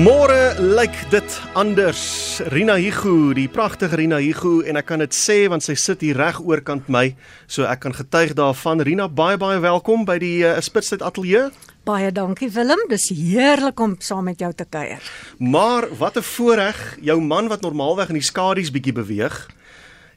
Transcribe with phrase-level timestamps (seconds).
[0.00, 2.00] Môre lyk dit anders.
[2.48, 6.16] Rina Higu, die pragtige Rina Higu en ek kan dit sê want sy sit hier
[6.16, 7.10] reg oorkant my,
[7.44, 8.80] so ek kan getuig daarvan.
[8.86, 11.50] Rina, baie baie welkom by die uh, Spitstyd Ateljee.
[11.84, 15.04] Baie dankie Willem, dis heerlik om saam met jou te kuier.
[15.36, 19.50] Maar wat 'n voorreg, jou man wat normaalweg in die skadu's bietjie beweeg.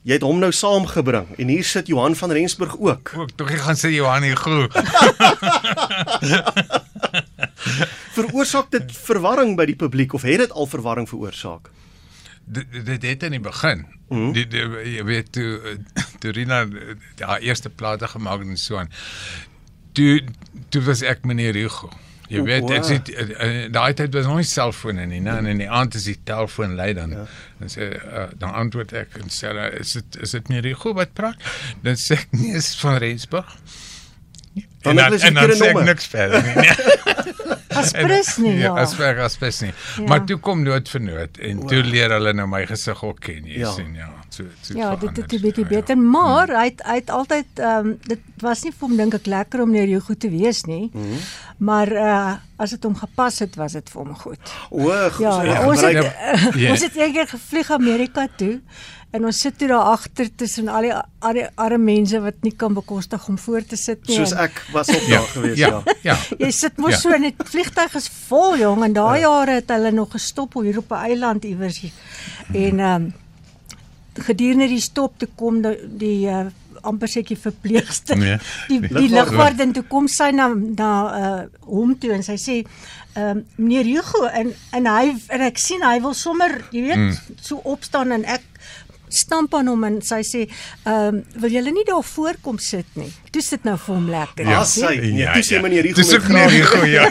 [0.08, 3.12] Jy het hom nou saamgebring en hier sit Johan van Rensburg ook.
[3.18, 4.68] Ook tog ek gaan sê Johan Higu.
[8.18, 11.72] Veroorsaak dit verwarring by die publiek of het dit al verwarring veroorsaak?
[12.46, 13.86] dit dit het in die begin.
[14.10, 14.34] Mm -hmm.
[14.34, 15.78] die, die jy weet toe
[16.20, 16.68] toe Rina
[17.18, 18.92] haar eerste plate gemaak en so aan.
[19.92, 20.24] Toe
[20.70, 21.90] toe was ek meneer Hugo.
[22.28, 23.12] Jy o, weet ek sit
[23.72, 26.76] daai tyd was nog nie selfone nie, nee, en in die aand is die telefoon
[26.76, 27.10] lui dan.
[27.10, 27.26] Ja.
[27.60, 31.14] Dan sê uh, dan antwoord ek en sê is dit is dit meneer Hugo wat
[31.14, 31.36] praat?
[31.82, 33.58] Dan sê ek nee, is van Rensburg.
[34.82, 36.70] En dan, en dan sê ek niks verder nie.
[37.82, 38.56] Aspres nie.
[38.64, 39.72] Ja, as ver aspres nie.
[39.98, 40.08] Ja.
[40.08, 41.70] Maar toe kom nood vir nood en wow.
[41.72, 43.72] toe leer hulle nou my gesig ook ken, jy ja.
[43.76, 44.10] sien ja.
[44.34, 46.02] So so Ja, dit het 'n bietjie beter, ja.
[46.02, 49.26] maar hy het, hy het altyd ehm um, dit was nie vir hom dink ek
[49.26, 50.90] lekker om neer jou goed te wees nie.
[50.94, 51.20] Hmm.
[51.58, 54.52] Maar uh as dit hom gepas het, was dit vir hom goed.
[54.70, 55.20] O, goed.
[55.20, 56.00] Ja, ja, ons het
[56.64, 56.72] ja.
[56.72, 58.62] ons het eendag gevlieg Amerika toe.
[59.14, 62.74] En ons sit hier daar agter tussen al die arme, arme mense wat nie kan
[62.74, 64.16] bekostig om voor te sit nie.
[64.18, 65.70] Soos ek was op daar gewees, ja.
[65.86, 65.96] Ja.
[66.08, 66.16] ja.
[66.40, 67.02] Jy sit mos ja.
[67.04, 69.28] so in 'n vliegtuig is vol jong en daai ja.
[69.28, 71.84] jare het hulle nog gestop hier op 'n eiland iewers.
[72.54, 73.14] En ehm um,
[74.14, 76.46] gedurende die stop te kom die, die uh,
[76.82, 78.18] amper seker verpleegster.
[78.18, 80.92] Nee, die die lugwaarden toe kom sy na na
[81.22, 82.58] uh hom toe en sy sê
[83.14, 86.98] ehm um, meneer Hugo en en hy en ek sien hy wil sommer jy weet
[86.98, 87.38] mm.
[87.42, 88.53] so opstaan en ek
[89.14, 90.42] stamp aan hom en sy sê,
[90.86, 94.46] "Ehm, um, wil julle nie daar voorkom sit nie?" Toe sit nou vir hom lekker.
[94.46, 94.96] Ja, sy.
[95.02, 95.96] Nee, toe sê meneer Rigo.
[96.02, 97.10] Dis ook meneer Rigo, ja.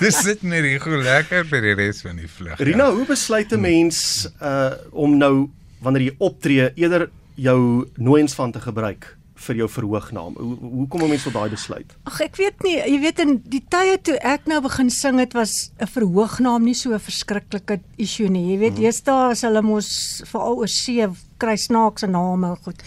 [0.00, 2.58] Dis sit meneer Rigo lekker vir die res van die vlug.
[2.58, 2.92] Rina, ja.
[2.92, 5.48] hoe besluit 'n mens uh om nou
[5.80, 9.16] wanneer jy optree eerder jou nooiens van te gebruik?
[9.46, 10.36] Vir jou verhoognaam.
[10.38, 11.96] Hoe hoe kom 'n mens tot daai besluit?
[12.04, 15.34] Ag ek weet nie, jy weet in die tye toe ek nou begin sing het
[15.34, 18.52] was 'n verhoognaam nie so 'n verskriklike issue nie.
[18.52, 19.04] Jy weet, eers mm.
[19.04, 21.06] daar as hulle mos veral oor see
[21.38, 22.82] kry snaakse name goed.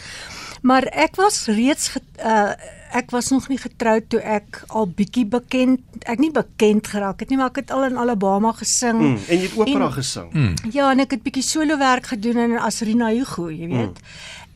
[0.62, 2.54] Maar ek was reeds get, uh,
[2.96, 7.30] ek was nog nie getroud toe ek al bietjie bekend ek nie bekend geraak het
[7.30, 10.32] nie maar ek het al in Alabama gesing mm, en jy het opera gesing.
[10.32, 10.72] Mm.
[10.72, 14.00] Ja, en ek het bietjie solo werk gedoen in as Rina Hugo, jy weet.
[14.00, 14.14] Mm.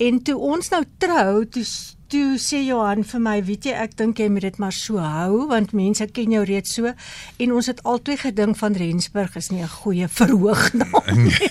[0.08, 1.66] En toe ons nou trou, toe
[2.10, 5.48] toe sê Johan vir my, weet jy, ek dink jy moet dit maar so hou
[5.50, 6.94] want mense ken jou reeds so
[7.38, 11.50] en ons het altyd gedink van Rensburg is nie 'n goeie verhoognaam nie.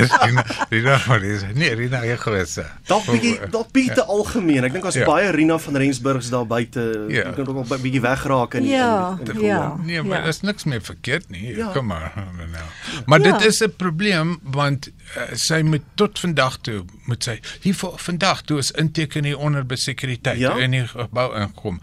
[0.72, 1.44] Rina van Rens.
[1.54, 2.58] Nee, Rina jy gewees.
[2.88, 4.06] Dalk bietjie dalk bietjie ja.
[4.16, 4.64] algemeen.
[4.68, 5.06] Ek dink as ja.
[5.08, 7.28] baie Rina van Rensburgs daar buite, ja.
[7.30, 9.18] ek kan ook 'n bietjie wegraak in ja.
[9.20, 9.76] in, in ja.
[9.82, 10.32] Nee, maar ja.
[10.32, 11.56] is niks meer verkeerd nie.
[11.56, 11.72] Ja.
[11.72, 12.12] Kom maar.
[12.36, 12.66] Nou.
[13.06, 13.32] Maar ja.
[13.32, 18.42] dit is 'n probleem want uh, sy moet tot vandag toe moet sy hier vandag
[18.42, 20.54] toe is inteken hier onder sekuriteit ja?
[20.62, 21.80] in die gebou inkom.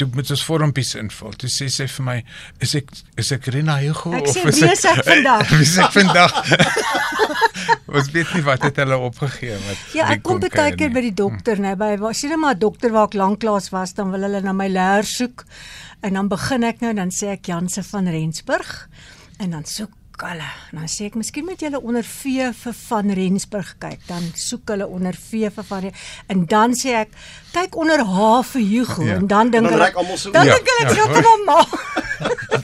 [0.00, 1.34] Toe moet ons vormpies invul.
[1.40, 2.16] Toe sê sy vir my,
[2.64, 2.90] "Is ek
[3.20, 6.38] is ek Rina Hugo of is ek, ek vandag?" Wie sê vandag?
[8.00, 9.78] Ons weet nie wat het hulle opgegee wat.
[9.96, 12.94] Ja, ek kom baie keer by die dokter, né, by was jy net maar dokter
[12.94, 15.44] waar ek lanklaas was, dan wil hulle na my leer soek.
[16.06, 18.70] En dan begin ek nou dan sê ek Janse van Rensburg
[19.40, 19.92] en dan soek
[20.26, 20.48] hulle.
[20.72, 24.02] Dan sê ek, miskien moet julle onder V vir van Rensburg kyk.
[24.08, 25.88] Dan soek hulle onder V vir van
[26.30, 27.14] en dan sê ek,
[27.54, 29.18] kyk onder H vir Hugo ja.
[29.18, 29.90] en dan dink hulle
[30.32, 30.56] Dan ja.
[30.56, 31.99] dink hulle dit is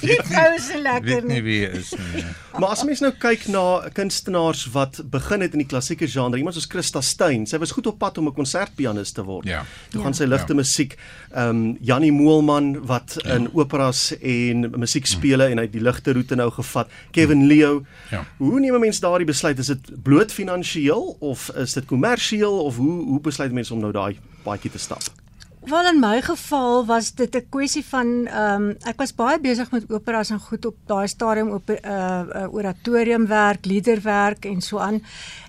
[0.07, 0.27] normaal.
[0.27, 1.15] Die vrou is lekker nie.
[1.15, 2.25] Weet nie wie is nie.
[2.57, 3.63] Maar as mens nou kyk na
[3.93, 7.91] kunstenaars wat begin het in die klassieke genre, iemand soos Christa Steyn, sy was goed
[7.91, 9.45] op pad om 'n konsertpianis te word.
[9.45, 9.65] Ja.
[9.93, 10.21] Toe gaan ja.
[10.23, 10.61] sy ligte ja.
[10.63, 10.97] musiek.
[11.35, 13.35] Ehm um, Jannie Moelman wat ja.
[13.35, 16.89] in operas en musiek speel en hy het die ligte roete nou gevat.
[17.11, 17.85] Kevin Leo.
[18.11, 18.25] Ja.
[18.39, 19.59] Hoe neem mense daardie besluit?
[19.59, 23.93] Is dit bloot finansiëel of is dit kommersieel of hoe hoe besluit mense om nou
[23.93, 25.26] daai paadjie te stap?
[25.67, 29.71] Wel in my geval was dit 'n kwessie van ehm um, ek was baie besig
[29.71, 34.79] met operas en goed op daai stadium op 'n uh, uh, oratoriumwerk, liederwerk en so
[34.79, 35.03] aan.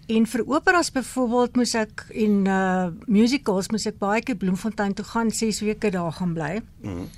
[0.08, 5.06] En vir operas byvoorbeeld moes ek en uh musicals moes ek baie keer Bloemfontein toe
[5.06, 6.62] gaan 6 weke daar gaan bly.
[6.82, 7.10] Mm.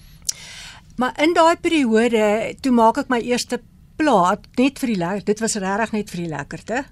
[0.96, 3.62] Maar in daai periode toe maak ek my eerste
[3.96, 5.24] plaat net vir die lekker.
[5.26, 6.84] Dit was regtig net vir die lekkerte.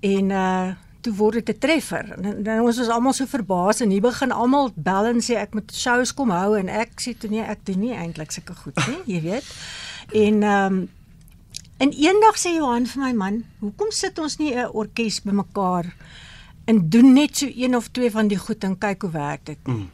[0.00, 0.72] En uh
[1.02, 2.12] toe word dit 'n treffer.
[2.18, 5.54] En dan ons was almal so verbaas en hier begin almal bel en sê ek
[5.54, 8.76] moet shows kom hou en ek sê toe nee, ek doen nie eintlik sulke goed
[8.86, 9.44] nie, jy weet.
[10.12, 10.88] En ehm um,
[11.82, 15.94] en eendag sê Johan vir my man, "Hoekom sit ons nie 'n orkes bymekaar
[16.64, 19.66] en doen net so een of twee van die goed en kyk hoe werk dit?"
[19.66, 19.90] Mm.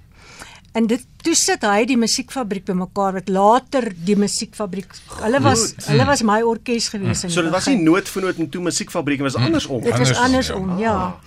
[0.79, 4.93] En dit toe sit hy die musiekfabriek bymekaar wat later die musiekfabriek.
[5.23, 5.87] Hulle was Goed.
[5.91, 7.89] hulle was my orkes gewees in So dit was nie begin.
[7.89, 9.81] noot vir noot en toe musiekfabriek, dit was andersom.
[9.83, 11.19] Dit was Andersom, andersom, ja.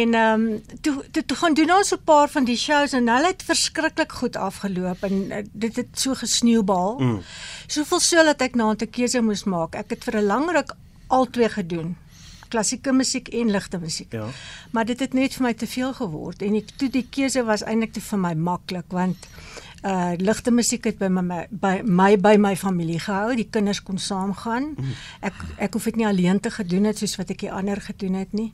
[0.00, 3.08] En ehm um, toe toe, toe gaan doen ons 'n paar van die shows en
[3.08, 6.98] hulle het verskriklik goed afgeloop en uh, dit het so gesneeubal.
[6.98, 7.22] Mm.
[7.66, 9.74] Soveel so dat ek na 'n keuse moes maak.
[9.74, 10.74] Ek het vir 'n lang ruk
[11.08, 11.96] albei gedoen.
[12.48, 14.12] Klassieke musiek en ligte musiek.
[14.12, 14.26] Ja.
[14.70, 17.64] Maar dit het net vir my te veel geword en ek toe die keuse was
[17.64, 19.28] eintlik te vir my maklik want
[19.86, 23.36] uh ligte musiek het by my by my by my familie gehou.
[23.36, 24.74] Die kinders kon saamgaan.
[25.20, 28.18] Ek ek hoef dit nie alleen te gedoen het soos wat ek die ander gedoen
[28.18, 28.52] het nie.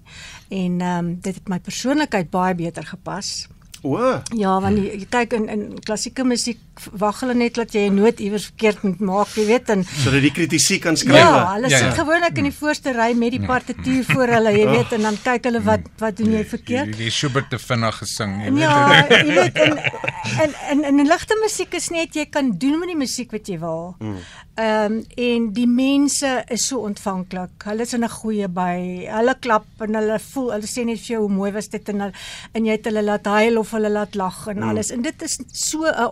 [0.50, 3.48] En ehm um, dit het my persoonlikheid baie beter gepas.
[3.84, 7.88] O, Ja, want jy, jy kyk in in klassieke musiek wag hulle net dat jy
[7.88, 11.16] 'n noot iewers verkeerd moet maak, jy weet en sodat die kritisie kan skryf.
[11.16, 12.02] Ja, hulle Ja, sit ja.
[12.02, 15.44] gewoonlik in die voorste ry met die partituur voor hulle, jy weet, en dan kyk
[15.44, 16.86] hulle wat wat doen jy verkeerd.
[16.92, 18.60] Die, die Schubert te vinnig gesing, jy weet.
[18.62, 22.78] Ja, jy weet en en en, en, en ligte musiek is net jy kan doen
[22.78, 23.96] met die musiek wat jy wil.
[24.00, 27.50] Ehm um, en die mense is so ontvanklik.
[27.64, 29.06] Hulle is in 'n goeie by.
[29.10, 32.00] Hulle klap en hulle voel, hulle sê net vir jou hoe mooi was dit en
[32.00, 32.12] hulle,
[32.54, 34.90] en jy het hulle laat huil of hulle laat lag en alles.
[34.90, 36.08] En dit is so 'n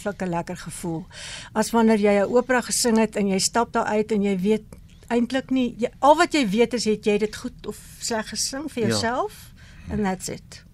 [0.00, 1.06] ongelooflike lekker gevoel.
[1.54, 4.62] As wanneer jy 'n opera gesing het en jy stap daar uit en jy weet
[5.08, 8.70] eintlik nie jy, al wat jy weet is het jy dit goed of sleg gesing
[8.70, 8.88] vir Ja.
[8.88, 9.52] jouself
[9.90, 10.64] and that's it.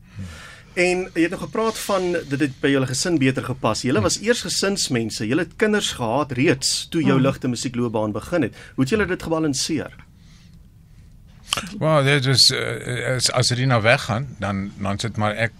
[0.74, 3.82] En jy het nog gepraat van dit het by julle gesin beter gepas.
[3.82, 5.26] Julle was eers gesinsmense.
[5.26, 8.54] Julle het kinders gehad reeds toe jou ligte musiekloopbaan begin het.
[8.74, 10.04] Hoe het julle dit gebalanseer?
[11.78, 15.52] Wel, dit is uh, as as Rina weggaan, dan dan sit maar ek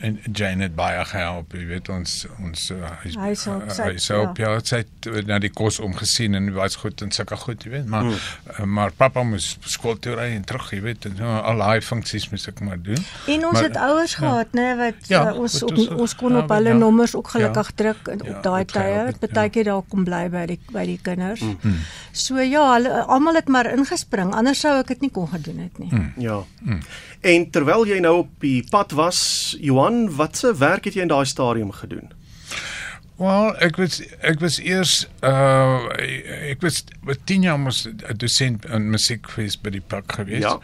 [0.00, 5.08] en Jane het baie gehelp, jy weet ons ons uh, hy sou ja, sy het
[5.10, 8.14] uh, na die kos omgesien en was goed en sulke goed, jy weet, maar mm.
[8.58, 11.80] uh, maar pappa moes skool toe ry en terug, jy weet, en uh, al daai
[11.82, 13.00] funksies moes ek maar doen.
[13.26, 14.18] En ons Maar- het ouers ja.
[14.22, 16.78] gehad, né, wat Ja, ja, ons wat op, ons- ons kon ja, op hulle ja.
[16.78, 17.76] nommers ook gelukkig Ja.
[17.82, 18.80] druk en Ja, op daai tye.
[19.08, 19.26] het, ja.
[19.26, 21.40] Partykeer daar kom bly by die by die kinders.
[21.42, 21.80] Mm.
[22.12, 24.32] So ja, hulle almal het maar ingespring.
[24.34, 25.90] Anders sou ek dit nie kon gedoen het nie.
[25.92, 26.12] Mm.
[26.16, 26.38] Ja.
[27.20, 31.26] En terwyl jy nou op die pad was, Johan, watse werk het jy in daai
[31.26, 32.12] stadium gedoen?
[33.18, 34.92] Wel, ek was ek was eers
[35.26, 35.88] uh
[36.52, 40.46] ek was wat 10 jaar mos 'n dosent in musiekfees by die pak gewees.
[40.46, 40.54] Ja.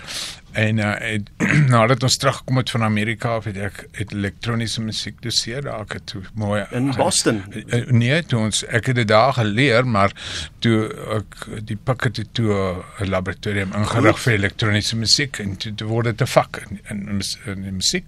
[0.54, 1.30] En uh het,
[1.74, 5.96] nadat ons teruggekom het van Amerika af het ek het elektroniese musiek doseer daar ek
[5.98, 7.42] het toe mooi In Boston?
[7.50, 10.14] Uh, nee, toe ons ek het dit daar geleer, maar
[10.62, 10.76] toe
[11.18, 16.12] ek die pak het toe 'n laboratorium ingerig vir elektroniese musiek en toe, toe word
[16.12, 18.06] dit 'n vak in in, in die musiek.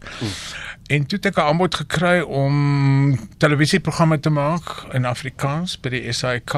[0.86, 6.12] En toe het ek 'n aanbod gekry om televisieprogramme te maak in Afrikaans by die
[6.12, 6.54] SAIK.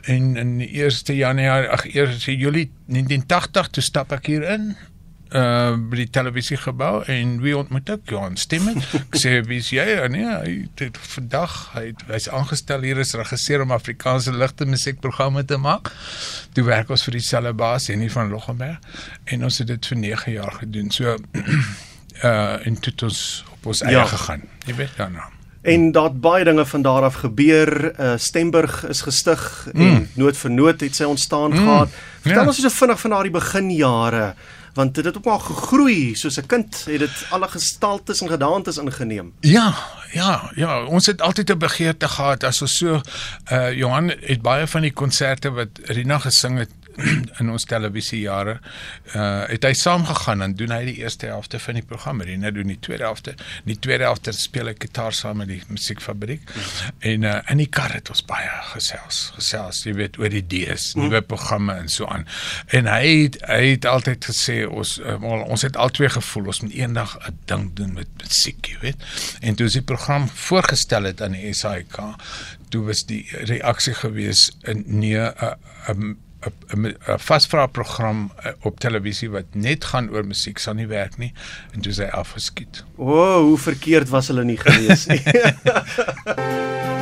[0.00, 4.76] En in die 1 Januarie, ag 1 Julie 1980 toe stap ek hier in
[5.30, 10.14] uh by die televisiegebou en wie ontmoet ek Johan Stemmen ek sê wie's jy en
[10.16, 15.58] nee hy het vandag hy hy's aangestel hier as regisseur om Afrikaanse ligte musiekprogramme te
[15.60, 15.92] maak
[16.56, 20.02] toe werk ons vir dieselfde baas en nie van Loggenberg en ons het dit vir
[20.06, 21.18] 9 jaar gedoen so uh
[22.66, 23.20] en toe het ons
[23.54, 24.08] op ons eie Ja.
[24.10, 25.30] gegaan jy weet nou
[25.60, 27.92] En daar het baie dinge van daar af gebeur.
[28.00, 29.80] Uh Stemburg is gestig mm.
[29.80, 31.56] en noot vir noot het sy ontstaan mm.
[31.56, 31.88] gehad.
[32.24, 32.46] Vertel Ja.
[32.48, 34.34] ons so vinnig van daardie beginjare
[34.74, 38.76] want dit het ook maar gegroei soos 'n kind het dit alle gestaltes en gedaantes
[38.78, 39.32] ingeneem.
[39.40, 39.74] Ja,
[40.12, 43.00] ja, ja, ons het altyd 'n begeerte gehad as ons so
[43.52, 46.70] uh Johan het baie van die konserte wat Rina gesing het
[47.40, 48.58] in ons televisiejare
[49.14, 52.70] uh het hy saamgegaan en doen hy die eerste helfte van die program Rina doen
[52.70, 53.34] die tweede helfte.
[53.64, 56.50] In die tweede helfte speel ek gitaar saam met die musiekfabriek.
[56.98, 60.92] En uh in die kar het ons baie gesels, gesels, jy weet oor die idees,
[60.98, 62.26] nuwe programme en so aan.
[62.76, 66.78] En hy het, hy het altyd gesê ons uh, ons het albei gevoel ons moet
[66.78, 69.04] eendag 'n ding doen met musiek, jy weet.
[69.40, 71.98] En toe is die program voorgestel het aan die SAIK,
[72.70, 79.44] toe was die reaksie gewees in nee 'n 'n vasvra program uh, op televisie wat
[79.52, 81.32] net gaan oor musiek sal nie werk nie
[81.74, 82.84] en toe is hy afgeskiet.
[82.96, 85.22] O, oh, hoe verkeerd was hulle nie gewees nie.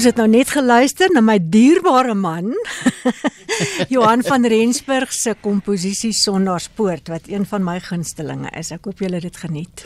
[0.00, 2.54] Ons het nou net geluister na my dierbare man
[3.92, 8.70] Johan van Rensburg se komposisie Sondaarspoort wat een van my gunstelinge is.
[8.72, 9.84] Ek hoop julle het dit geniet.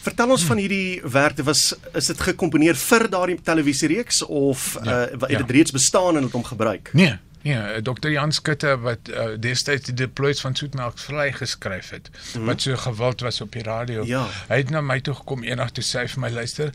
[0.00, 1.36] Vertel ons van hierdie werk.
[1.42, 5.52] Dit was is dit gekomponeer vir daardie televisiereeks of ja, uh, het dit ja.
[5.58, 6.88] reeds bestaan en het hom gebruik?
[6.96, 8.08] Nee, Ja, Dr.
[8.08, 12.44] Jan Skutte wat uh, destyds die deploys van Soetmelk vry geskryf het, mm -hmm.
[12.44, 14.04] wat so gewild was op die radio.
[14.04, 14.26] Ja.
[14.48, 16.72] Hy het na my toe gekom eendag toe sê hy vir my luister,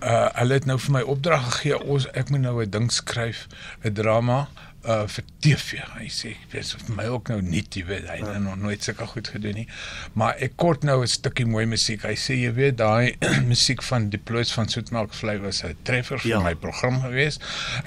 [0.00, 3.46] uh hulle het nou vir my opdrag gegee, ons ek moet nou 'n ding skryf,
[3.84, 4.48] 'n drama
[4.86, 5.80] uh vir TV.
[5.98, 9.06] Hy sê weet vir my ook nou nie, jy weet, hy het nog nooit sulke
[9.06, 9.68] goed gedoen nie.
[10.12, 12.02] Maar ek kort nou 'n stukkie mooi musiek.
[12.02, 13.16] Hy sê jy weet daai
[13.52, 16.40] musiek van Deploys van Soetmelk vry was 'n treffer vir ja.
[16.40, 17.38] my program gewees.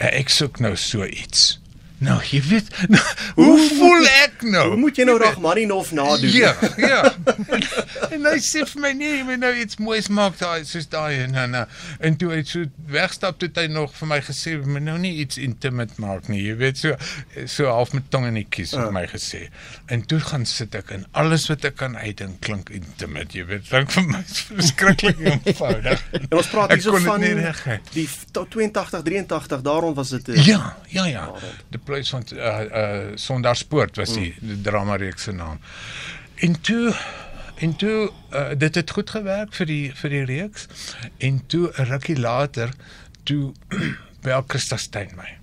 [0.02, 1.60] Uh, ek soek nou so iets.
[2.00, 3.04] Nou, jy weet, nou,
[3.36, 4.66] hoe voel ek nou?
[4.72, 6.32] Hoe moet jy nou Rachmaninov nadoen?
[6.32, 7.02] Ja, ja.
[8.16, 11.26] en hy sê vir my nee, jy moet nou iets moois maak daai soos daai
[11.26, 12.64] en en en toe hy so
[12.94, 16.56] wegstap toe hy nog vir my gesê, "Moet nou nie iets intimate maak nie." Jy
[16.62, 16.96] weet so
[17.46, 18.94] so half met tong in die kies vir uh.
[18.96, 19.50] my gesê.
[19.92, 23.68] En toe gaan sit ek en alles wat ek kan uitdink klink intimate, jy weet.
[23.70, 26.06] Dink vir my verskriklik eenvoudig.
[26.16, 27.28] en ons praat hier so van
[27.92, 31.28] die 82 83 daaroond was dit uh, Ja, ja, ja.
[31.70, 34.54] Die Pleis van uh uh Sondaarspoort was die, mm.
[34.54, 35.60] die drama reeks se naam.
[36.46, 36.94] En toe
[37.60, 40.68] en toe uh, dit het goed gewerk vir die vir die reeks
[41.18, 42.72] en toe 'n rukkie later
[43.24, 43.54] toe
[44.26, 45.40] bel Christa Stein my.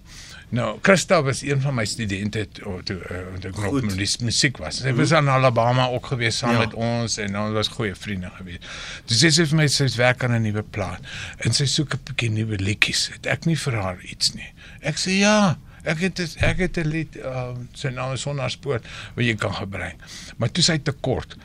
[0.48, 4.56] Nou, Christa was een van my studente toe toe uh, ek nog met die musiek
[4.62, 4.78] was.
[4.84, 6.58] Sy was aan Alabama ook gewees saam ja.
[6.58, 8.62] met ons en ons was goeie vriende gewees.
[9.10, 11.02] Dis sê sy vir my sy's werk aan 'n nuwe plaat
[11.42, 13.08] en sy soek 'n bietjie nuwe liedjies.
[13.16, 14.52] Het ek nie vir haar iets nie.
[14.80, 19.24] Ek sê ja, Ek het ek het 'n lied uh, sy naam is Sonnarspoort wat
[19.24, 19.96] jy kan gebruik.
[20.36, 21.36] Maar toe sy te kort.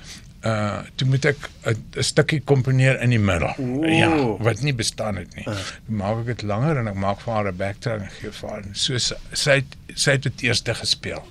[0.42, 3.54] Uh toe moet ek 'n stukkie komponeer in die middel.
[3.58, 3.86] Ooh.
[3.86, 4.10] Ja,
[4.42, 5.46] wat nie bestaan het nie.
[5.48, 5.58] Uh.
[5.86, 8.64] Maak ek dit langer en ek maak vir haar 'n backtrack en gee vir haar.
[8.74, 11.24] So sy het, sy het dit eers gespeel.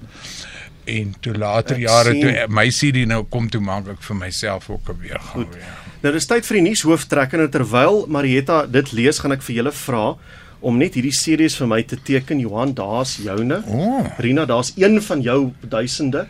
[0.85, 2.21] En toe later ek jare sien.
[2.21, 5.75] toe my CD nou kom toe maak ek vir myself ook weer gaan weer.
[6.01, 9.73] Nou dis tyd vir die nuus hooftrekker terwyl Marietta dit lees gaan ek vir julle
[9.73, 10.17] vra
[10.61, 13.63] om net hierdie series vir my te teken Johan daar's joune.
[13.67, 14.07] Oh.
[14.19, 16.27] Rina daar's een van jou duisende.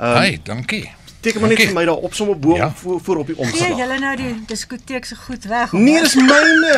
[0.00, 0.86] Um, hey, dankie.
[1.26, 2.68] Teken maar net vir my daar op sommer bo ja.
[2.76, 3.68] voor, voor op die omslag.
[3.68, 5.72] Nee, julle nou die diskoteek se goed weg.
[5.72, 6.74] Nee, dis myne.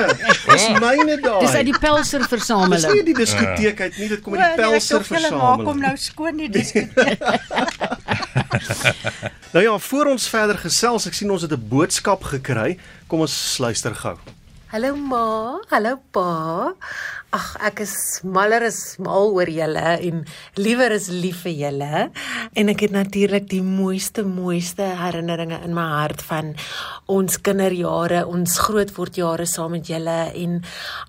[0.46, 1.40] Dis myne daar.
[1.42, 2.80] Dis uit die Pelser versameling.
[2.80, 5.36] Dis nie die diskoteek uit nie, dit kom uit die Pelser versameling.
[5.36, 7.20] Hulle maak hom nou skoon die diskoteek.
[9.54, 12.78] nou ja, voor ons verder gesels, ek sien ons het 'n boodskap gekry.
[13.06, 14.16] Kom ons luister gou.
[14.68, 16.74] Hallo ma, hallo pa.
[17.32, 20.18] Ag, ek is maler is mal oor julle en
[20.60, 22.02] liewer is lief vir julle.
[22.52, 26.52] En ek het natuurlik die mooiste mooiste herinneringe in my hart van
[27.08, 30.60] ons kinderjare, ons grootwordjare saam met julle en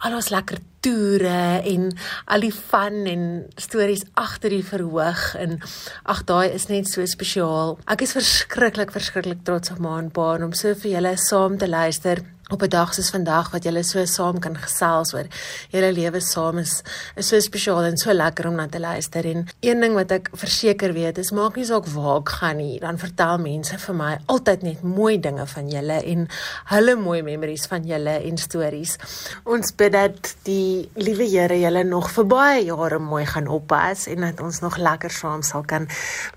[0.07, 1.91] al ons lekker toere en
[2.31, 5.59] al die fun en stories agter die verhoog en
[6.07, 7.75] ag daai is net so spesiaal.
[7.91, 11.67] Ek is verskriklik verskriklik trots op ma en pa om so vir julle saam te
[11.67, 15.27] luister op 'n dag soos vandag wat julle so saam kan gesels oor
[15.69, 16.81] julle lewe saam is
[17.15, 19.25] is so spesiaal en so lekker om na te luister.
[19.25, 22.79] En een ding wat ek verseker weet is maak nie saak waar ek gaan nie
[22.79, 26.27] dan vertel mense vir my altyd net mooi dinge van julle en
[26.73, 28.97] hulle mooi memories van julle en stories.
[29.43, 34.21] Ons bid dat die liewe Here julle nog vir baie jare mooi gaan oppas en
[34.25, 35.87] dat ons nog lekker saam sal kan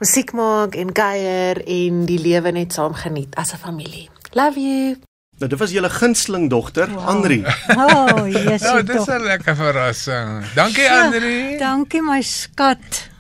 [0.01, 4.11] musiek maak en kuier en die lewe net saam geniet as 'n familie.
[4.35, 5.12] Love you
[5.43, 7.09] Nou dit was julle gunsteling dogter, wow.
[7.11, 7.41] Andri.
[7.83, 8.63] Oh, Jesus.
[8.63, 10.45] Ja, dis 'n lekker verrassing.
[10.55, 11.59] Dankie ja, Andri.
[11.59, 13.11] Dankie my skat.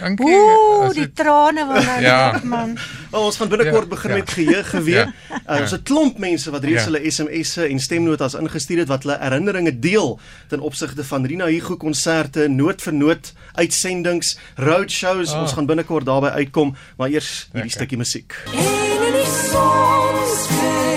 [0.00, 0.26] Dankie.
[0.26, 1.14] Ooh, die het...
[1.16, 2.40] trane wat nou ja.
[2.44, 2.76] man.
[3.10, 4.16] Oh, ons gaan binnekort ja, begin ja.
[4.16, 5.08] met geheue geweet.
[5.28, 5.40] Ja.
[5.48, 6.90] Uh, ons het klomp mense wat reeds ja.
[6.90, 11.76] hulle SMS'e en stemnotas ingestuur het wat hulle herinneringe deel ten opsigte van Rina Hugo
[11.76, 15.32] konserte, noot vir noot uitsendings, road shows.
[15.32, 15.40] Oh.
[15.42, 18.36] Ons gaan binnekort daarby uitkom, maar eers hierdie stukkie musiek.
[18.54, 20.89] En in die sonskyn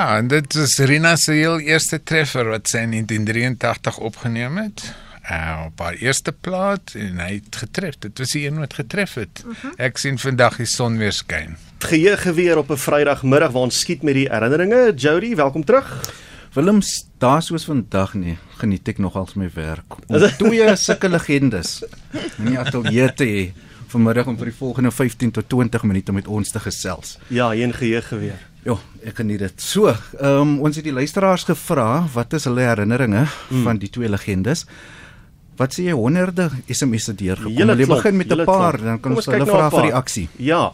[0.00, 4.84] Ja, en dit is Rina se heel eerste treffer wat sy in 1983 opgeneem het.
[5.28, 7.98] Uh, op haar eerste plaat en hy het getref.
[8.00, 9.42] Dit was die een wat getref het.
[9.44, 9.58] Uh mhm.
[9.60, 9.84] -huh.
[9.90, 11.58] Ek sien vandag die son weer skyn.
[11.84, 14.94] Geheue geweer op 'n Vrydagmiddag waar ons skiet met die herinneringe.
[14.96, 16.14] Jody, welkom terug.
[16.52, 16.80] Willem,
[17.18, 20.00] daar soos vandag nie, geniet ek nogal my werk.
[20.06, 21.84] Om twee sulke legendes
[22.38, 23.52] in die ateljee te hê
[23.90, 27.18] vanmiddag om vir die volgende 15 tot 20 minute met ons te gesels.
[27.28, 28.49] Ja, een geheue geweer.
[28.64, 29.62] Ja, ek geniet dit.
[29.62, 33.62] So, ehm um, ons het die luisteraars gevra wat is hulle herinneringe mm.
[33.64, 34.66] van die twee legendes.
[35.60, 37.52] wat sê jy honderde SMS'e deurgekom.
[37.52, 38.84] Jy begin met 'n paar, klop.
[38.84, 40.28] dan kan ons hulle vra vir reaksie.
[40.38, 40.72] Ja.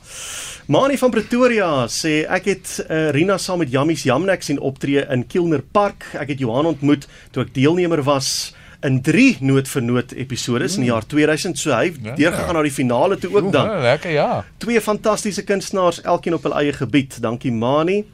[0.66, 5.26] Mani van Pretoria sê ek het uh, Rina saam met Jammies Jamnek sien optree in
[5.26, 6.06] Kilner Park.
[6.14, 10.80] Ek het Johan ontmoet toe ek deelnemer was in 3 noot vir noot episodes mm.
[10.80, 12.59] in die jaar 2000 so hy ja, deurgegaan ja.
[12.59, 13.66] na die finale toe ook dan.
[13.66, 14.45] Ja, lekker ja.
[14.59, 17.21] Twee fantastiese kunstenaars, elkeen op hul eie gebied.
[17.23, 18.04] Dankie Mani.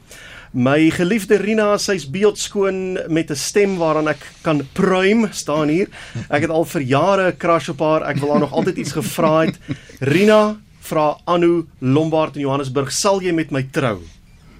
[0.53, 5.87] My geliefde Rina, sy's beeldskoon met 'n stem waaraan ek kan pruim, staan hier.
[6.29, 8.03] Ek het al vir jare 'n crush op haar.
[8.05, 9.57] Ek wil haar nog altyd iets gevra het.
[9.99, 13.99] Rina, vra Anu Lombard in Johannesburg, sal jy met my trou?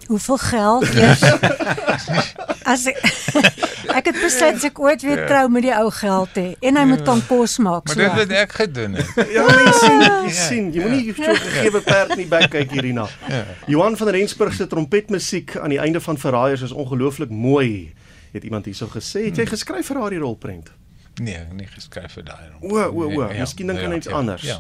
[0.08, 0.88] Hoeveel geld?
[0.94, 1.22] Yes.
[2.74, 3.00] As ek
[3.98, 5.26] ek het besluit ek ooit weer ja.
[5.30, 7.88] trou met die ou geld hê en hy moet dan kos maak.
[7.88, 8.02] Maar so.
[8.02, 9.12] dit het ek gedoen het.
[9.36, 13.08] Ja, mens sien, jy sien, jy moenie so gegee perd nie back kyk hierina.
[13.30, 13.44] Ja.
[13.72, 17.94] Johan van Rensburg se trompetmusiek aan die einde van Verraaiers is ongelooflik mooi.
[18.34, 20.72] Het iemand hierso gesê, het jy geskryf vir haar die rolprent?
[21.22, 22.46] Nee, nie geskryf vir daai.
[22.58, 24.46] O, o, o, ja, miskien dink aan ja, iets ja, anders.
[24.48, 24.55] Ja.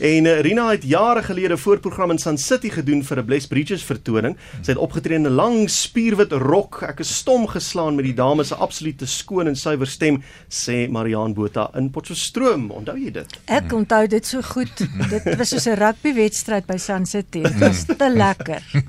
[0.00, 3.46] En uh, Rina het jare gelede 'n voorprogram in Sun City gedoen vir 'n Bless
[3.46, 4.36] Bridges vertoning.
[4.62, 6.82] Sy het opgetree in 'n lang spierwit rok.
[6.88, 11.34] Ek is stom geslaan met die dame se absolute skoon en suiwer stem, sê Mariaan
[11.34, 12.70] Botha in Potchefstroom.
[12.70, 13.38] Onthou jy dit?
[13.44, 14.76] Ek onthou dit so goed.
[15.10, 17.42] dit was soos 'n rugbywedstryd by Sun City.
[17.42, 18.62] Dit was te lekker.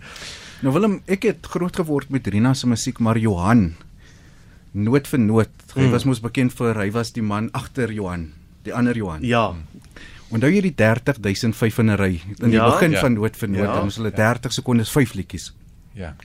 [0.61, 3.73] Nou Willem, ek het groot geword met Rina se musiek, maar Johan
[4.71, 5.55] noot vir noot.
[5.75, 5.95] Hy mm.
[5.95, 8.29] was mos bekend vir hy was die man agter Johan,
[8.65, 9.23] die ander Johan.
[9.27, 9.51] Ja.
[10.31, 13.01] Onthou jy die 30500 in 'n ry in die ja, begin ja.
[13.03, 14.33] van noot vir noot, ja, ons hulle ja.
[14.33, 15.51] 30 sekondes 5 liedjies.
[15.93, 16.15] Ja.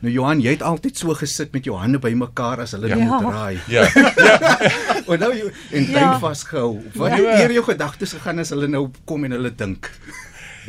[0.00, 2.96] Nou Johan, jy het altyd so gesit met jou hande bymekaar as hulle ja.
[2.96, 3.60] moet draai.
[3.68, 3.84] Ja.
[3.84, 4.56] ja.
[5.12, 6.18] Onthou jy en ja.
[6.22, 6.80] vasgehou.
[6.96, 7.50] Wat het ja.
[7.52, 9.90] jou gedagtes gegaan as hulle nou kom en hulle dink?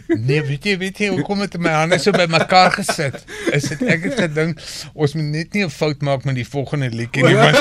[0.08, 3.24] Nee, weet jy, weet jy, hoe kom dit my hande so bymekaar gesit?
[3.52, 4.62] Is dit ek het gedink
[4.94, 7.58] ons moet net nie 'n fout maak met die volgende liedjie nie, want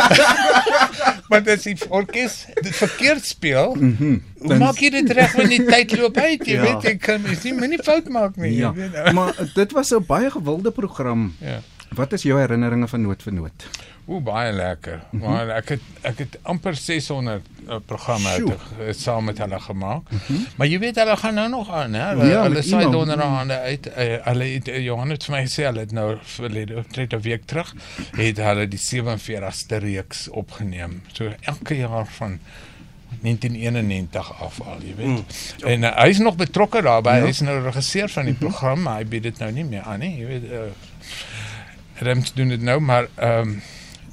[1.30, 3.74] Maar dit is orkes dit verkeerd speel.
[3.74, 4.22] Mm -hmm.
[4.38, 6.46] Hoe maak jy dit reg wanneer die tyd loop uit?
[6.46, 6.62] Jy ja.
[6.62, 8.72] weet ek kan mens nie minie fout maak nie, ja.
[8.74, 8.92] weet.
[8.92, 9.12] Nou.
[9.12, 11.34] Maar dit was 'n baie gewilde program.
[11.38, 11.60] Ja.
[11.94, 13.68] Wat is jou herinneringe van Noot vir Noot?
[14.10, 15.02] Ooh baie lekker.
[15.10, 15.30] Mm -hmm.
[15.30, 18.28] Maar ek het ek het amper 600 uh, programme
[18.80, 20.10] uit saam met hulle gemaak.
[20.10, 20.46] Mm -hmm.
[20.56, 22.08] Maar jy weet hulle gaan nou nog aan, hè?
[22.08, 23.94] Hulle, ja, hulle sê donderhande uit uh,
[24.24, 27.74] hulle het uh, Johannes vir my gesê hulle het nou verlede tyd 'n week terug
[28.10, 31.02] het hulle die 47ste reeks opgeneem.
[31.12, 32.38] So elke jaar van
[33.20, 35.06] 1991 af al, jy weet.
[35.06, 35.24] Mm,
[35.66, 37.16] en uh, hy is nog betrokke daarbey.
[37.16, 37.22] Ja.
[37.22, 38.48] Hy is nou regisseur van die mm -hmm.
[38.48, 40.42] program, maar hy bied dit nou nie meer aan nie, jy weet.
[40.42, 40.58] Uh,
[42.00, 43.62] Rems doen dit nou, maar ehm um,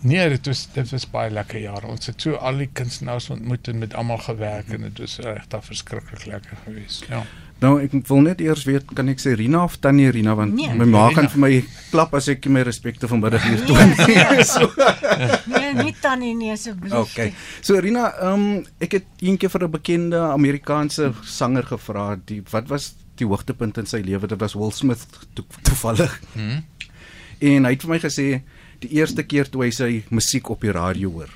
[0.02, 1.88] Nee, dit was dit was baie lekker jare.
[1.88, 5.66] Ons het so al die kunstenaars ontmoet en met almal gewerk en dit was regtig
[5.66, 7.06] verskriklik lekker geweest.
[7.10, 7.24] Ja.
[7.58, 10.70] Nou ek wil net eers weet kan ek sê Rina of Tannie Rina want nee,
[10.78, 11.50] my ma gaan vir my
[11.90, 13.78] klap as ek my respekte vanmiddag hier toe.
[14.06, 14.70] Nee, so.
[15.50, 16.94] nee, nie Tannie nie asseblief.
[16.94, 17.32] Okay.
[17.66, 22.70] So Rina, ehm um, ek het eendag vir 'n bekende Amerikaanse sanger gevra, die wat
[22.70, 24.30] was die hoogtepunt in sy lewe?
[24.30, 26.22] Dit was Will Smith to, toevallig.
[26.34, 26.62] Hmm.
[27.42, 28.28] En hy het vir my gesê
[28.80, 31.32] die eerste keer toe hy sy musiek op die radio hoor.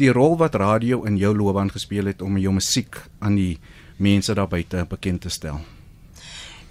[0.00, 3.58] Die rol wat radio in jou loopbaan gespeel het om jou musiek aan die
[4.02, 5.60] mense daar buite bekend te stel.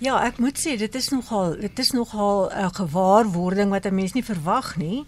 [0.01, 4.13] Ja, ek moet sê dit is nogal dit is nogal 'n gewaarwording wat 'n mens
[4.13, 5.05] nie verwag nie.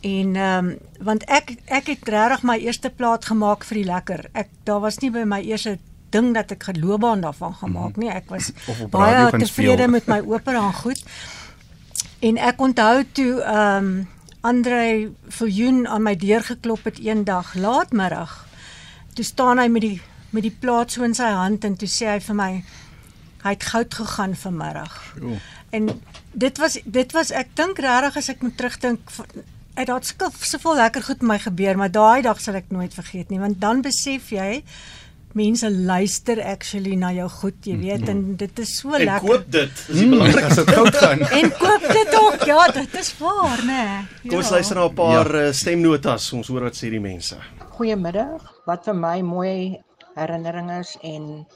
[0.00, 4.28] En ehm um, want ek ek het regtig my eerste plaat gemaak vir die lekker.
[4.32, 5.78] Ek daar was nie by my eerste
[6.10, 8.10] ding dat ek geloopbaan daarvan gemaak nie.
[8.10, 8.52] Ek was
[8.90, 11.04] baie tevrede met my opera en goed.
[12.24, 14.12] En ek onthou toe ehm um,
[14.44, 18.32] Andre Viljoen aan my deur geklop het eendag laatmiddag.
[19.16, 22.10] Toe staan hy met die met die plaat so in sy hand en toe sê
[22.10, 22.50] hy vir my
[23.44, 24.98] hy het goud gegaan vanmiddag.
[25.70, 25.88] En
[26.32, 29.16] dit was dit was ek dink regtig as ek moet terugdink
[29.74, 32.94] uit daardie skif soveel lekker goed met my gebeur, maar daai dag sal ek nooit
[32.94, 34.62] vergeet nie want dan besef jy
[35.34, 39.14] mense luister actually na jou goed, jy weet, en dit is so en lekker.
[39.14, 39.80] En koop dit.
[39.88, 41.24] Dis die belangrikste as dit goud gaan.
[41.40, 42.44] En koop dit ook.
[42.50, 43.80] Ja, dit is waar, né?
[43.80, 44.30] Nee.
[44.30, 44.54] Kom ons ja.
[44.58, 45.46] luister na 'n paar ja.
[45.46, 46.30] Eh, stemnotas.
[46.32, 47.38] Ons hoor wat sê die mense.
[47.74, 48.46] Goeiemiddag.
[48.64, 49.80] Wat vir my mooi
[50.14, 51.46] herinneringe is en